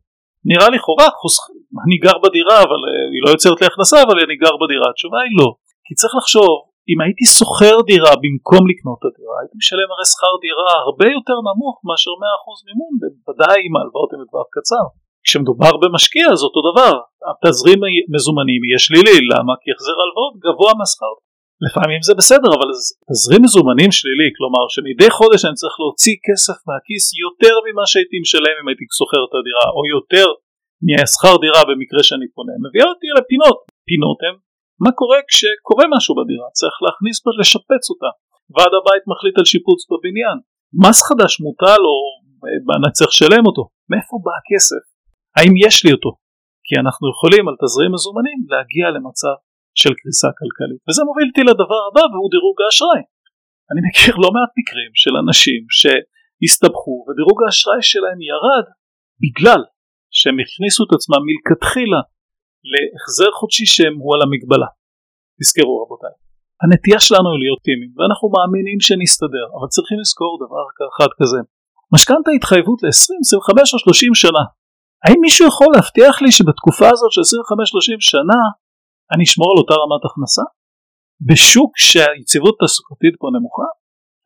נראה 0.50 0.70
לכאורה 0.76 1.08
אני 1.86 1.98
גר 2.06 2.18
בדירה 2.24 2.58
אבל 2.66 2.82
אה, 2.88 3.06
היא 3.14 3.22
לא 3.26 3.30
יוצרת 3.36 3.58
לי 3.62 3.68
הכנסה 3.72 3.98
אבל 4.06 4.18
אני 4.26 4.36
גר 4.44 4.56
בדירה 4.62 4.88
התשובה 4.92 5.20
היא 5.26 5.36
לא. 5.40 5.50
כי 5.86 5.94
צריך 6.00 6.14
לחשוב 6.20 6.52
אם 6.90 6.98
הייתי 7.04 7.26
שוכר 7.38 7.76
דירה 7.92 8.14
במקום 8.24 8.62
לקנות 8.72 8.98
את 9.00 9.06
הדירה 9.10 9.36
הייתי 9.42 9.56
משלם 9.62 9.90
הרי 9.94 10.06
שכר 10.12 10.34
דירה 10.46 10.72
הרבה 10.86 11.08
יותר 11.18 11.38
נמוך 11.48 11.76
מאשר 11.88 12.14
100% 12.58 12.68
מימון 12.68 12.94
בוודאי 13.02 13.60
אם 13.66 13.74
ההלוואות 13.76 14.10
הן 14.14 14.20
בטווח 14.24 14.48
קצר. 14.56 14.86
כשמדובר 15.26 15.74
במשקיע 15.82 16.26
זה 16.40 16.44
אותו 16.48 16.62
דבר. 16.70 16.94
התזרים 17.30 17.80
מזומנים 18.14 18.62
יהיה 18.68 18.80
שלילי 18.86 19.18
למה? 19.32 19.54
כי 19.62 19.68
החזר 19.74 19.98
הלוואות 20.04 20.34
גבוה 20.46 20.72
מהשכר 20.80 21.14
לפעמים 21.66 22.00
זה 22.08 22.14
בסדר 22.20 22.50
אבל 22.58 22.70
תזרים 23.10 23.42
מזומנים 23.46 23.92
שלילי 23.98 24.30
כלומר 24.38 24.64
שמדי 24.74 25.10
חודש 25.18 25.42
אני 25.46 25.56
צריך 25.62 25.76
להוציא 25.82 26.16
כסף 26.28 26.58
מהכיס 26.68 27.04
יותר 27.26 27.56
ממה 27.66 27.86
שהייתי 27.92 28.18
משלם 28.26 28.56
אם 28.60 28.68
הייתי 28.70 28.86
שוכר 29.00 29.22
את 29.26 29.34
הדירה 29.38 29.68
או 29.78 29.82
יותר 29.96 30.28
מהשכר 30.86 31.34
דירה 31.44 31.62
במקרה 31.70 32.02
שאני 32.08 32.28
קונה. 32.36 32.56
מביא 32.64 32.84
אותי 32.92 33.10
לפינות 33.18 33.58
פינות 33.88 34.20
הן 34.26 34.36
מה 34.84 34.92
קורה 35.00 35.20
כשקורה 35.30 35.86
משהו 35.96 36.14
בדירה? 36.20 36.48
צריך 36.60 36.76
להכניס 36.86 37.18
בה 37.24 37.32
לשפץ 37.40 37.84
אותה. 37.94 38.12
ועד 38.54 38.74
הבית 38.80 39.04
מחליט 39.12 39.36
על 39.40 39.46
שיפוץ 39.52 39.80
בבניין. 39.90 40.38
מס 40.84 41.00
חדש 41.08 41.34
מוטל 41.46 41.82
או 41.90 41.96
אני 42.76 42.92
צריך 42.98 43.12
לשלם 43.14 43.44
אותו? 43.50 43.64
מאיפה 43.92 44.16
בא 44.26 44.34
הכסף? 44.40 44.84
האם 45.38 45.54
יש 45.66 45.76
לי 45.86 45.92
אותו? 45.96 46.12
כי 46.66 46.74
אנחנו 46.84 47.06
יכולים 47.14 47.44
על 47.50 47.56
תזרים 47.62 47.92
מזומנים 47.96 48.40
להגיע 48.52 48.86
למצב 48.96 49.36
של 49.82 49.94
קריסה 50.00 50.30
כלכלית. 50.40 50.82
וזה 50.88 51.02
מוביל 51.10 51.28
אותי 51.30 51.44
לדבר 51.50 51.82
הבא 51.88 52.04
והוא 52.12 52.30
דירוג 52.36 52.58
האשראי. 52.62 53.04
אני 53.72 53.82
מכיר 53.88 54.16
לא 54.24 54.30
מעט 54.36 54.52
מקרים 54.60 54.92
של 55.04 55.14
אנשים 55.24 55.62
שהסתבכו 55.80 56.96
ודירוג 57.06 57.40
האשראי 57.44 57.82
שלהם 57.92 58.20
ירד 58.32 58.66
בגלל 59.24 59.62
שהם 60.18 60.38
הכניסו 60.44 60.82
את 60.86 60.92
עצמם 60.98 61.22
מלכתחילה 61.28 62.02
להחזר 62.72 63.32
חודשי 63.40 63.66
שהם 63.74 63.96
הוא 64.02 64.12
על 64.16 64.22
המגבלה. 64.26 64.70
תזכרו 65.40 65.74
רבותיי, 65.84 66.16
הנטייה 66.62 67.00
שלנו 67.08 67.30
היא 67.32 67.42
להיות 67.44 67.62
טימים 67.68 67.92
ואנחנו 67.98 68.26
מאמינים 68.36 68.80
שנסתדר 68.88 69.48
אבל 69.56 69.68
צריכים 69.76 69.98
לזכור 70.04 70.34
דבר 70.46 70.64
אחד 70.92 71.12
כזה. 71.20 71.40
משכנתה 71.96 72.30
התחייבות 72.38 72.80
ל-20, 72.84 73.20
25 73.22 73.74
או 73.74 73.80
30 73.80 74.16
שנה. 74.24 74.44
האם 75.04 75.20
מישהו 75.26 75.48
יכול 75.52 75.70
להבטיח 75.76 76.16
לי 76.24 76.32
שבתקופה 76.38 76.88
הזאת 76.94 77.12
של 77.16 77.24
25-30 77.98 78.12
שנה 78.14 78.42
אני 79.14 79.24
אשמור 79.28 79.50
על 79.52 79.58
אותה 79.62 79.76
רמת 79.84 80.04
הכנסה? 80.08 80.46
בשוק 81.30 81.72
שהיציבות 81.88 82.56
התעסוקתית 82.58 83.16
פה 83.22 83.28
נמוכה? 83.36 83.70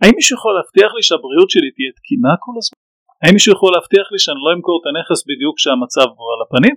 האם 0.01 0.13
מישהו 0.19 0.33
יכול 0.37 0.53
להבטיח 0.57 0.89
לי 0.97 1.03
שהבריאות 1.07 1.49
שלי 1.53 1.69
תהיה 1.75 1.91
תקינה 1.99 2.33
כל 2.45 2.55
הזמן? 2.59 2.79
האם 3.21 3.33
מישהו 3.37 3.51
יכול 3.55 3.71
להבטיח 3.75 4.07
לי 4.13 4.19
שאני 4.23 4.41
לא 4.45 4.49
אמכור 4.55 4.75
את 4.79 4.85
הנכס 4.89 5.19
בדיוק 5.29 5.53
כשהמצב 5.59 6.07
הוא 6.17 6.29
על 6.33 6.41
הפנים? 6.45 6.75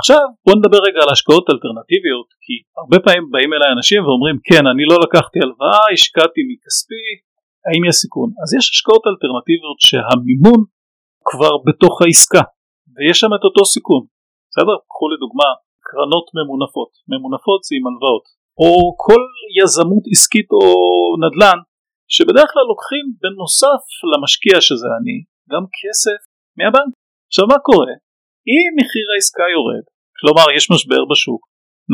עכשיו 0.00 0.24
בוא 0.46 0.54
נדבר 0.58 0.80
רגע 0.88 1.00
על 1.04 1.10
השקעות 1.14 1.44
אלטרנטיביות 1.52 2.28
כי 2.44 2.54
הרבה 2.80 2.98
פעמים 3.04 3.24
באים 3.32 3.50
אליי 3.54 3.70
אנשים 3.76 4.00
ואומרים 4.04 4.36
כן 4.48 4.64
אני 4.72 4.84
לא 4.90 4.96
לקחתי 5.04 5.38
הלוואה 5.42 5.84
השקעתי 5.94 6.40
מכספי 6.50 7.06
האם 7.66 7.82
יש 7.88 7.94
סיכון 8.02 8.28
אז 8.42 8.48
יש 8.56 8.64
השקעות 8.72 9.02
אלטרנטיביות 9.10 9.78
שהמימון 9.86 10.60
כבר 11.30 11.54
בתוך 11.66 11.94
העסקה 12.02 12.44
ויש 12.94 13.16
שם 13.20 13.32
את 13.36 13.44
אותו 13.48 13.62
סיכון 13.74 14.02
בסדר? 14.48 14.76
קחו 14.90 15.06
לדוגמה 15.14 15.48
קרנות 15.92 16.26
ממונפות. 16.36 16.92
ממונפות 17.10 17.60
זה 17.66 17.72
עם 17.78 17.84
הלוואות. 17.88 18.26
או 18.60 18.70
כל 19.04 19.22
יזמות 19.58 20.04
עסקית 20.12 20.48
או 20.56 20.64
נדל"ן 21.22 21.58
שבדרך 22.14 22.48
כלל 22.52 22.66
לוקחים 22.72 23.04
בנוסף 23.22 23.82
למשקיע 24.12 24.56
שזה 24.66 24.88
אני 24.98 25.16
גם 25.52 25.64
כסף 25.78 26.20
מהבנק. 26.58 26.92
עכשיו 27.30 27.46
מה 27.52 27.58
קורה? 27.68 27.94
אם 28.52 28.70
מחיר 28.78 29.06
העסקה 29.12 29.46
יורד, 29.54 29.84
כלומר 30.18 30.46
יש 30.56 30.64
משבר 30.74 31.02
בשוק, 31.10 31.42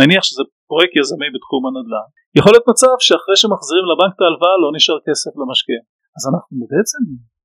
נניח 0.01 0.23
שזה 0.29 0.43
פרויקט 0.71 0.95
יזמי 1.01 1.29
בתחום 1.35 1.63
הנדל"ן, 1.67 2.09
יכול 2.39 2.51
להיות 2.53 2.69
מצב 2.73 2.97
שאחרי 3.07 3.37
שמחזירים 3.43 3.87
לבנק 3.91 4.13
את 4.15 4.21
ההלוואה 4.23 4.57
לא 4.63 4.69
נשאר 4.77 4.99
כסף 5.07 5.33
למשקיע. 5.41 5.81
אז 6.17 6.23
אנחנו 6.31 6.57
בעצם 6.73 7.03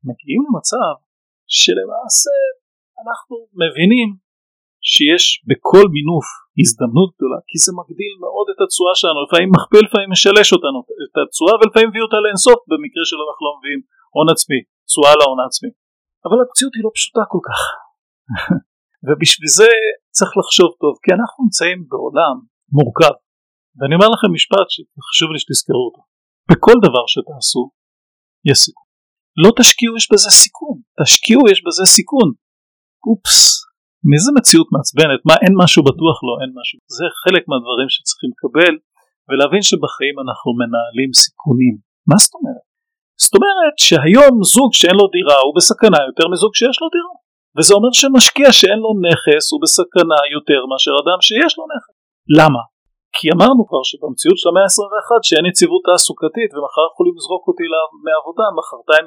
מגיעים 0.09 0.41
למצב 0.47 0.93
שלמעשה 1.59 2.37
אנחנו 3.03 3.35
מבינים 3.61 4.09
שיש 4.91 5.23
בכל 5.49 5.85
מינוף 5.95 6.27
הזדמנות 6.61 7.09
גדולה 7.15 7.39
כי 7.49 7.57
זה 7.63 7.71
מגדיל 7.79 8.13
מאוד 8.23 8.47
את 8.53 8.59
התשואה 8.63 8.93
שלנו 8.99 9.19
לפעמים 9.25 9.49
מכפיל 9.55 9.83
לפעמים 9.87 10.09
משלש 10.15 10.47
אותנו 10.55 10.79
את 11.05 11.15
התשואה 11.21 11.53
ולפעמים 11.57 11.89
מביא 11.89 12.03
אותה 12.05 12.17
לאינסוף 12.23 12.59
במקרה 12.69 13.03
שלא 13.09 13.23
אנחנו 13.27 13.43
לא 13.47 13.53
מביאים 13.57 13.81
הון 14.15 14.27
עצמי 14.33 14.59
תשואה 14.89 15.13
להון 15.19 15.39
העצמי 15.41 15.71
אבל 16.25 16.37
המציאות 16.43 16.73
היא 16.75 16.83
לא 16.87 16.91
פשוטה 16.97 17.23
כל 17.33 17.43
כך. 17.47 17.59
ובשביל 19.05 19.49
זה 19.59 19.69
צריך 20.17 20.31
לחשוב 20.39 20.69
טוב 20.83 20.93
כי 21.03 21.09
אנחנו 21.17 21.37
נמצאים 21.43 21.79
בעולם 21.91 22.35
מורכב. 22.77 23.15
ואני 23.77 23.93
אומר 23.97 24.09
לכם 24.15 24.29
משפט 24.37 24.67
שחשוב 24.73 25.29
לי 25.33 25.39
שתזכרו 25.43 25.83
אותו. 25.87 26.01
בכל 26.49 26.77
דבר 26.85 27.05
שתעשו 27.13 27.63
יש 28.49 28.57
סיכון. 28.65 28.87
לא 29.43 29.49
תשקיעו 29.59 29.93
יש 29.99 30.05
בזה 30.13 30.31
סיכון, 30.41 30.77
תשקיעו 30.99 31.41
יש 31.51 31.59
בזה 31.65 31.85
סיכון. 31.95 32.27
אופס, 33.07 33.41
מאיזה 34.09 34.29
מציאות 34.37 34.67
מעצבנת, 34.75 35.21
מה 35.29 35.35
אין 35.43 35.53
משהו 35.63 35.81
בטוח 35.89 36.17
לא 36.27 36.33
אין 36.41 36.51
משהו, 36.59 36.77
זה 36.97 37.05
חלק 37.21 37.43
מהדברים 37.49 37.89
שצריכים 37.93 38.29
לקבל 38.33 38.73
ולהבין 39.27 39.63
שבחיים 39.69 40.15
אנחנו 40.23 40.49
מנהלים 40.59 41.11
סיכונים. 41.21 41.75
מה 42.09 42.17
זאת 42.23 42.33
אומרת? 42.37 42.65
זאת 43.23 43.33
אומרת 43.37 43.75
שהיום 43.85 44.33
זוג 44.53 44.69
שאין 44.79 44.97
לו 44.99 45.05
דירה 45.15 45.37
הוא 45.45 45.53
בסכנה 45.57 45.99
יותר 46.09 46.25
מזוג 46.33 46.51
שיש 46.59 46.77
לו 46.81 46.87
דירה 46.95 47.13
וזה 47.55 47.71
אומר 47.77 47.91
שמשקיע 48.01 48.49
שאין 48.59 48.79
לו 48.85 48.91
נכס 49.05 49.45
הוא 49.51 49.59
בסכנה 49.63 50.19
יותר 50.37 50.61
מאשר 50.69 50.93
אדם 51.01 51.19
שיש 51.27 51.53
לו 51.57 51.63
נכס. 51.73 51.95
למה? 52.39 52.61
כי 53.15 53.25
אמרנו 53.35 53.61
כבר 53.69 53.83
שבמציאות 53.89 54.37
של 54.39 54.47
המאה 54.49 54.65
ה-21 54.67 55.09
שאין 55.27 55.45
יציבות 55.49 55.81
תעסוקתית 55.87 56.49
ומחר 56.53 56.83
יכולים 56.91 57.13
לזרוק 57.17 57.43
אותי 57.49 57.67
מעבודה, 58.07 58.45
מחרתיים 58.57 59.05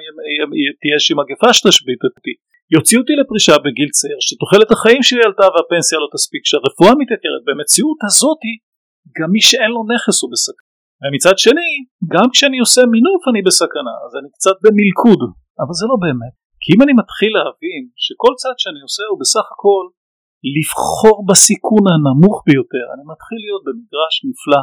תהיה 0.81 0.95
איזושהי 0.97 1.17
מגפה 1.21 1.51
שתשבית 1.57 2.03
אותי. 2.07 2.35
יוציאו 2.75 3.01
אותי 3.01 3.15
לפרישה 3.21 3.55
בגיל 3.65 3.91
צעיר 3.99 4.19
שתוחלת 4.27 4.71
החיים 4.75 5.03
שלי 5.09 5.23
עלתה 5.27 5.47
והפנסיה 5.53 5.97
לא 6.03 6.09
תספיק 6.15 6.43
שהרפואה 6.49 6.93
מתייקרת 7.01 7.43
במציאות 7.49 7.99
הזאתי 8.07 8.53
גם 9.19 9.29
מי 9.35 9.43
שאין 9.49 9.71
לו 9.75 9.81
נכס 9.93 10.17
הוא 10.23 10.31
בסכנה. 10.35 10.67
ומצד 11.03 11.37
שני 11.45 11.71
גם 12.15 12.27
כשאני 12.33 12.59
עושה 12.65 12.83
מינוף 12.95 13.23
אני 13.31 13.41
בסכנה 13.49 13.95
אז 14.05 14.13
אני 14.19 14.29
קצת 14.37 14.57
במלכוד. 14.65 15.21
אבל 15.63 15.75
זה 15.81 15.85
לא 15.91 15.97
באמת. 16.05 16.35
כי 16.63 16.69
אם 16.75 16.81
אני 16.85 16.95
מתחיל 17.03 17.33
להבין 17.39 17.83
שכל 18.05 18.33
צעד 18.41 18.59
שאני 18.63 18.81
עושה 18.87 19.03
הוא 19.11 19.19
בסך 19.23 19.47
הכל 19.53 19.85
לבחור 20.57 21.17
בסיכון 21.29 21.85
הנמוך 21.93 22.37
ביותר 22.47 22.85
אני 22.95 23.05
מתחיל 23.13 23.41
להיות 23.45 23.63
במגרש 23.67 24.15
נפלא 24.29 24.63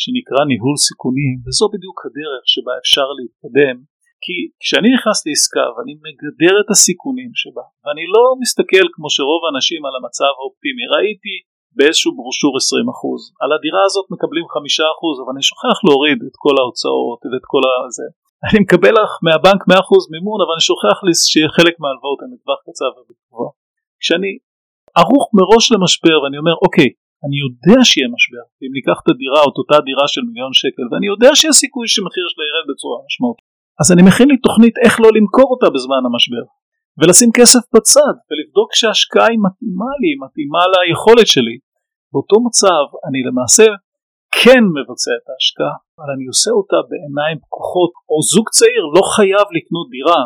שנקרא 0.00 0.42
ניהול 0.50 0.76
סיכונים 0.86 1.34
וזו 1.44 1.64
בדיוק 1.74 1.98
הדרך 2.06 2.42
שבה 2.52 2.72
אפשר 2.82 3.08
להתקדם 3.18 3.76
כי 4.24 4.36
כשאני 4.62 4.90
נכנס 4.96 5.18
לעסקה 5.26 5.64
ואני 5.72 5.94
מגדר 6.06 6.54
את 6.62 6.68
הסיכונים 6.72 7.30
שבה 7.42 7.64
ואני 7.82 8.04
לא 8.14 8.24
מסתכל 8.42 8.84
כמו 8.94 9.08
שרוב 9.14 9.40
האנשים 9.44 9.80
על 9.86 9.94
המצב 9.98 10.32
האופטימי 10.38 10.84
ראיתי 10.94 11.36
באיזשהו 11.76 12.10
ברושור 12.18 12.52
20% 13.38 13.42
על 13.42 13.50
הדירה 13.56 13.82
הזאת 13.88 14.06
מקבלים 14.14 14.44
5% 14.44 15.22
אבל 15.22 15.32
אני 15.34 15.44
שוכח 15.50 15.76
להוריד 15.86 16.18
את 16.28 16.36
כל 16.44 16.54
ההוצאות 16.60 17.20
ואת 17.28 17.46
כל 17.52 17.62
הזה. 17.86 18.06
אני 18.46 18.58
מקבל 18.64 18.94
לך 19.00 19.12
מהבנק 19.26 19.60
100% 19.70 20.12
מימון 20.14 20.38
אבל 20.42 20.54
אני 20.56 20.64
שוכח 20.70 20.98
לי 21.06 21.12
שיהיה 21.30 21.50
חלק 21.56 21.74
מההלוואות 21.80 22.18
הן 22.22 22.30
לטווח 22.34 22.58
קצר 22.66 22.90
ובטבוע 22.96 23.46
כשאני 24.00 24.32
ערוך 25.00 25.24
מראש 25.38 25.64
למשבר 25.74 26.16
ואני 26.20 26.38
אומר 26.42 26.56
אוקיי 26.64 26.88
אני 27.24 27.36
יודע 27.44 27.78
שיהיה 27.88 28.08
משבר 28.16 28.44
אם 28.62 28.70
ניקח 28.76 28.96
את 29.02 29.08
הדירה 29.12 29.40
או 29.44 29.48
את 29.52 29.58
אותה 29.60 29.78
דירה 29.88 30.06
של 30.12 30.22
מיליון 30.28 30.52
שקל 30.60 30.86
ואני 30.90 31.06
יודע 31.12 31.30
שיש 31.38 31.54
סיכוי 31.62 31.86
שמחיר 31.94 32.26
שלה 32.32 32.44
ירד 32.50 32.66
בצורה 32.70 32.98
משמעותית 33.06 33.53
אז 33.80 33.86
אני 33.92 34.02
מכין 34.08 34.28
לי 34.32 34.36
תוכנית 34.46 34.74
איך 34.84 34.94
לא 35.02 35.08
למכור 35.16 35.48
אותה 35.54 35.68
בזמן 35.74 36.02
המשבר 36.06 36.44
ולשים 36.98 37.30
כסף 37.38 37.62
בצד 37.74 38.14
ולבדוק 38.28 38.68
שההשקעה 38.78 39.26
היא 39.32 39.40
מתאימה 39.46 39.92
לי, 40.02 40.10
מתאימה 40.24 40.62
ליכולת 40.72 41.28
שלי. 41.34 41.56
באותו 42.12 42.36
מצב 42.46 42.84
אני 43.06 43.20
למעשה 43.28 43.66
כן 44.38 44.62
מבצע 44.76 45.12
את 45.18 45.26
ההשקעה, 45.30 45.76
אבל 45.96 46.08
אני 46.14 46.26
עושה 46.32 46.50
אותה 46.58 46.78
בעיניים 46.88 47.38
פקוחות, 47.44 47.92
או 48.10 48.16
זוג 48.32 48.46
צעיר 48.56 48.84
לא 48.96 49.02
חייב 49.14 49.46
לקנות 49.56 49.86
דירה 49.94 50.22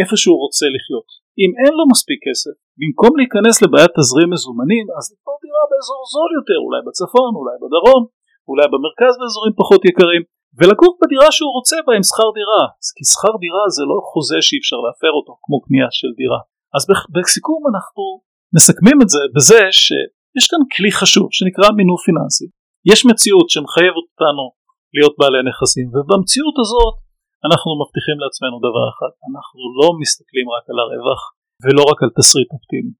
איפה 0.00 0.14
שהוא 0.20 0.38
רוצה 0.44 0.66
לחיות. 0.74 1.08
אם 1.42 1.50
אין 1.60 1.72
לו 1.78 1.84
מספיק 1.92 2.18
כסף, 2.26 2.54
במקום 2.80 3.12
להיכנס 3.18 3.54
לבעיית 3.64 3.92
תזרים 3.98 4.28
מזומנים, 4.34 4.84
אז 4.96 5.04
לקנות 5.12 5.38
דירה 5.44 5.64
באזור 5.70 6.00
זול 6.14 6.30
יותר, 6.38 6.58
אולי 6.66 6.80
בצפון, 6.86 7.30
אולי 7.38 7.56
בדרום, 7.62 8.02
אולי 8.50 8.66
במרכז 8.72 9.14
באזורים 9.20 9.54
פחות 9.60 9.80
יקרים, 9.90 10.22
ולגור 10.58 10.92
בדירה 11.00 11.28
שהוא 11.34 11.52
רוצה 11.58 11.76
בה 11.86 11.92
עם 11.98 12.04
שכר 12.10 12.28
דירה, 12.38 12.62
כי 12.96 13.04
שכר 13.12 13.34
דירה 13.44 13.64
זה 13.76 13.82
לא 13.90 13.98
חוזה 14.10 14.38
שאי 14.46 14.58
אפשר 14.62 14.78
להפר 14.84 15.12
אותו 15.18 15.32
כמו 15.44 15.56
קנייה 15.64 15.90
של 15.98 16.10
דירה. 16.20 16.40
אז 16.76 16.82
בסיכום 17.14 17.60
אנחנו 17.70 18.04
מסכמים 18.56 18.98
את 19.02 19.08
זה 19.14 19.22
בזה 19.34 19.60
שיש 19.82 20.44
כאן 20.50 20.62
כלי 20.74 20.90
חשוב 21.00 21.26
שנקרא 21.36 21.68
מינוף 21.78 22.00
פיננסי. 22.06 22.48
יש 22.92 23.00
מציאות 23.10 23.48
שמחייבת 23.52 24.06
אותנו 24.10 24.44
להיות 24.96 25.14
בעלי 25.18 25.42
נכסים 25.48 25.86
ובמציאות 25.92 26.56
הזאת 26.62 26.94
אנחנו 27.46 27.68
מבטיחים 27.80 28.18
לעצמנו 28.22 28.56
דבר 28.66 28.84
אחד, 28.92 29.12
אנחנו 29.28 29.60
לא 29.80 29.88
מסתכלים 30.02 30.46
רק 30.54 30.64
על 30.70 30.78
הרווח 30.82 31.20
ולא 31.62 31.82
רק 31.90 31.98
על 32.04 32.10
תסריט 32.16 32.50
אופטימי. 32.56 32.94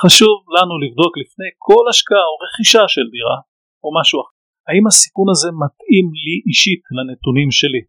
חשוב 0.00 0.36
לנו 0.56 0.74
לבדוק 0.84 1.12
לפני 1.22 1.48
כל 1.66 1.84
השקעה 1.90 2.26
או 2.30 2.34
רכישה 2.44 2.84
של 2.94 3.06
דירה 3.14 3.38
או 3.84 3.88
משהו 4.00 4.18
אחר. 4.22 4.35
האם 4.68 4.84
הסיכון 4.86 5.28
הזה 5.32 5.48
מתאים 5.62 6.06
לי 6.24 6.36
אישית 6.48 6.82
לנתונים 6.96 7.50
שלי? 7.60 7.82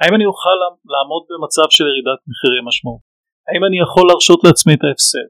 האם 0.00 0.12
אני 0.16 0.26
אוכל 0.30 0.58
לעמוד 0.92 1.22
במצב 1.30 1.66
של 1.76 1.84
ירידת 1.90 2.20
מחירים 2.30 2.64
משמעות? 2.68 3.02
האם 3.48 3.62
אני 3.68 3.78
יכול 3.84 4.04
להרשות 4.08 4.40
לעצמי 4.46 4.72
את 4.76 4.82
ההפסד? 4.86 5.28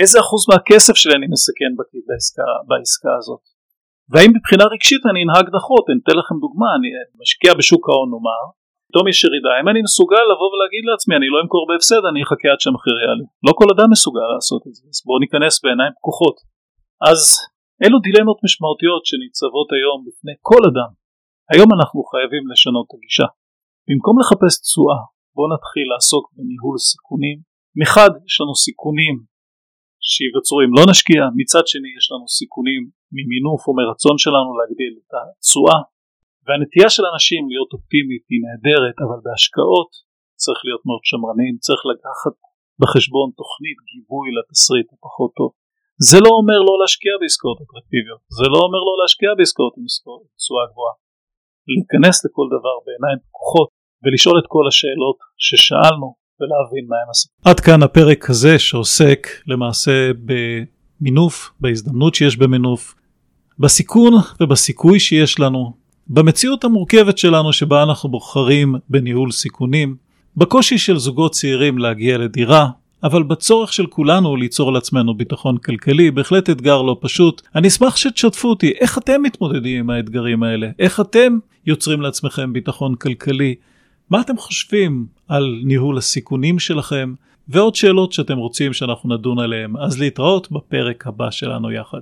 איזה 0.00 0.16
אחוז 0.24 0.42
מהכסף 0.50 0.94
שלי 1.00 1.14
אני 1.18 1.26
מסכן 1.34 1.72
בעסקה, 2.08 2.48
בעסקה 2.68 3.12
הזאת? 3.20 3.42
והאם 4.10 4.30
מבחינה 4.36 4.64
רגשית 4.74 5.02
אני 5.10 5.20
אנהג 5.24 5.46
נכון? 5.58 5.82
אני 5.88 6.00
אתן 6.04 6.16
לכם 6.20 6.36
דוגמה, 6.44 6.68
אני 6.76 6.88
משקיע 7.22 7.52
בשוק 7.58 7.82
ההון 7.88 8.08
נאמר, 8.14 8.44
פתאום 8.88 9.04
יש 9.08 9.18
ירידה, 9.24 9.50
האם 9.56 9.68
אני 9.72 9.80
מסוגל 9.88 10.24
לבוא 10.30 10.48
ולהגיד 10.52 10.84
לעצמי 10.90 11.14
אני 11.18 11.28
לא 11.34 11.38
אמכור 11.42 11.62
בהפסד, 11.68 12.02
אני 12.10 12.20
אחכה 12.24 12.48
עד 12.52 12.60
שהמחיר 12.62 12.96
יעלה. 13.02 13.26
לא 13.46 13.52
כל 13.58 13.68
אדם 13.74 13.88
מסוגל 13.94 14.28
לעשות 14.34 14.62
את 14.68 14.74
זה, 14.76 14.82
אז 14.90 14.98
בואו 15.06 15.18
ניכנס 15.24 15.54
בעיניים 15.62 15.92
פקוחות. 15.98 16.36
אז 17.10 17.20
אלו 17.84 17.98
דילמות 18.06 18.38
משמעותיות 18.46 19.02
שניצבות 19.08 19.68
היום 19.76 19.98
בפני 20.06 20.34
כל 20.48 20.62
אדם. 20.70 20.90
היום 21.52 21.68
אנחנו 21.76 21.98
חייבים 22.10 22.44
לשנות 22.52 22.84
את 22.86 22.92
הגישה. 22.96 23.28
במקום 23.88 24.14
לחפש 24.20 24.54
תשואה, 24.64 25.00
בואו 25.34 25.48
נתחיל 25.54 25.86
לעסוק 25.92 26.24
בניהול 26.36 26.76
סיכונים. 26.90 27.36
מחד 27.80 28.12
יש 28.28 28.34
לנו 28.40 28.54
סיכונים 28.66 29.14
שיווצרו 30.10 30.58
אם 30.64 30.72
לא 30.78 30.82
נשקיע, 30.90 31.20
מצד 31.40 31.64
שני 31.72 31.90
יש 31.98 32.06
לנו 32.12 32.26
סיכונים 32.38 32.82
ממינוף 33.16 33.60
או 33.66 33.72
מרצון 33.80 34.16
שלנו 34.24 34.50
להגדיל 34.58 34.92
את 35.00 35.10
התשואה. 35.18 35.78
והנטייה 36.44 36.88
של 36.94 37.04
אנשים 37.12 37.42
להיות 37.50 37.70
אופטימית 37.76 38.24
היא 38.30 38.40
נהדרת, 38.46 38.96
אבל 39.04 39.18
בהשקעות 39.24 39.90
צריך 40.42 40.60
להיות 40.66 40.82
מאוד 40.88 41.02
שמרנים, 41.10 41.54
צריך 41.66 41.82
לקחת 41.92 42.34
בחשבון 42.80 43.28
תוכנית 43.40 43.78
גיבוי 43.90 44.28
לתסריט 44.36 44.88
הפחות 44.94 45.32
טוב. 45.38 45.50
זה 46.10 46.18
לא 46.24 46.30
אומר 46.40 46.58
לא 46.68 46.74
להשקיע 46.82 47.12
בעסקאות 47.20 47.58
אטרקטיביות, 47.64 48.20
זה 48.38 48.46
לא 48.52 48.58
אומר 48.66 48.80
לא 48.88 48.94
להשקיע 49.02 49.30
בעסקאות 49.38 49.74
עם 49.78 49.86
תשואה 50.40 50.64
גבוהה. 50.70 50.94
להיכנס 51.72 52.16
לכל 52.24 52.46
דבר 52.56 52.76
בעיניים 52.86 53.18
פקוחות 53.26 53.68
ולשאול 54.02 54.36
את 54.40 54.46
כל 54.48 54.64
השאלות 54.68 55.18
ששאלנו 55.46 56.08
ולהבין 56.40 56.84
מהם 56.90 57.08
הסיפור. 57.10 57.50
עד 57.50 57.60
כאן 57.60 57.82
הפרק 57.82 58.30
הזה 58.30 58.58
שעוסק 58.58 59.20
למעשה 59.46 60.10
במינוף, 60.28 61.52
בהזדמנות 61.60 62.14
שיש 62.14 62.36
במינוף, 62.36 62.94
בסיכון 63.58 64.12
ובסיכוי 64.40 65.00
שיש 65.00 65.40
לנו, 65.40 65.72
במציאות 66.08 66.64
המורכבת 66.64 67.18
שלנו 67.18 67.52
שבה 67.52 67.82
אנחנו 67.82 68.10
בוחרים 68.10 68.74
בניהול 68.88 69.30
סיכונים, 69.30 69.96
בקושי 70.36 70.78
של 70.78 70.96
זוגות 70.96 71.32
צעירים 71.32 71.78
להגיע 71.78 72.18
לדירה, 72.18 72.68
אבל 73.04 73.22
בצורך 73.22 73.72
של 73.72 73.86
כולנו 73.86 74.36
ליצור 74.36 74.72
לעצמנו 74.72 75.14
ביטחון 75.14 75.58
כלכלי, 75.58 76.10
בהחלט 76.10 76.50
אתגר 76.50 76.82
לא 76.82 76.96
פשוט. 77.00 77.42
אני 77.54 77.68
אשמח 77.68 77.96
שתשתפו 77.96 78.48
אותי, 78.48 78.72
איך 78.80 78.98
אתם 78.98 79.22
מתמודדים 79.22 79.80
עם 79.80 79.90
האתגרים 79.90 80.42
האלה? 80.42 80.68
איך 80.78 81.00
אתם 81.00 81.38
יוצרים 81.66 82.00
לעצמכם 82.00 82.52
ביטחון 82.52 82.94
כלכלי? 82.94 83.54
מה 84.10 84.20
אתם 84.20 84.36
חושבים 84.36 85.06
על 85.28 85.60
ניהול 85.64 85.98
הסיכונים 85.98 86.58
שלכם? 86.58 87.14
ועוד 87.48 87.74
שאלות 87.74 88.12
שאתם 88.12 88.36
רוצים 88.36 88.72
שאנחנו 88.72 89.14
נדון 89.14 89.38
עליהן, 89.38 89.72
אז 89.80 90.00
להתראות 90.00 90.52
בפרק 90.52 91.06
הבא 91.06 91.30
שלנו 91.30 91.72
יחד. 91.72 92.00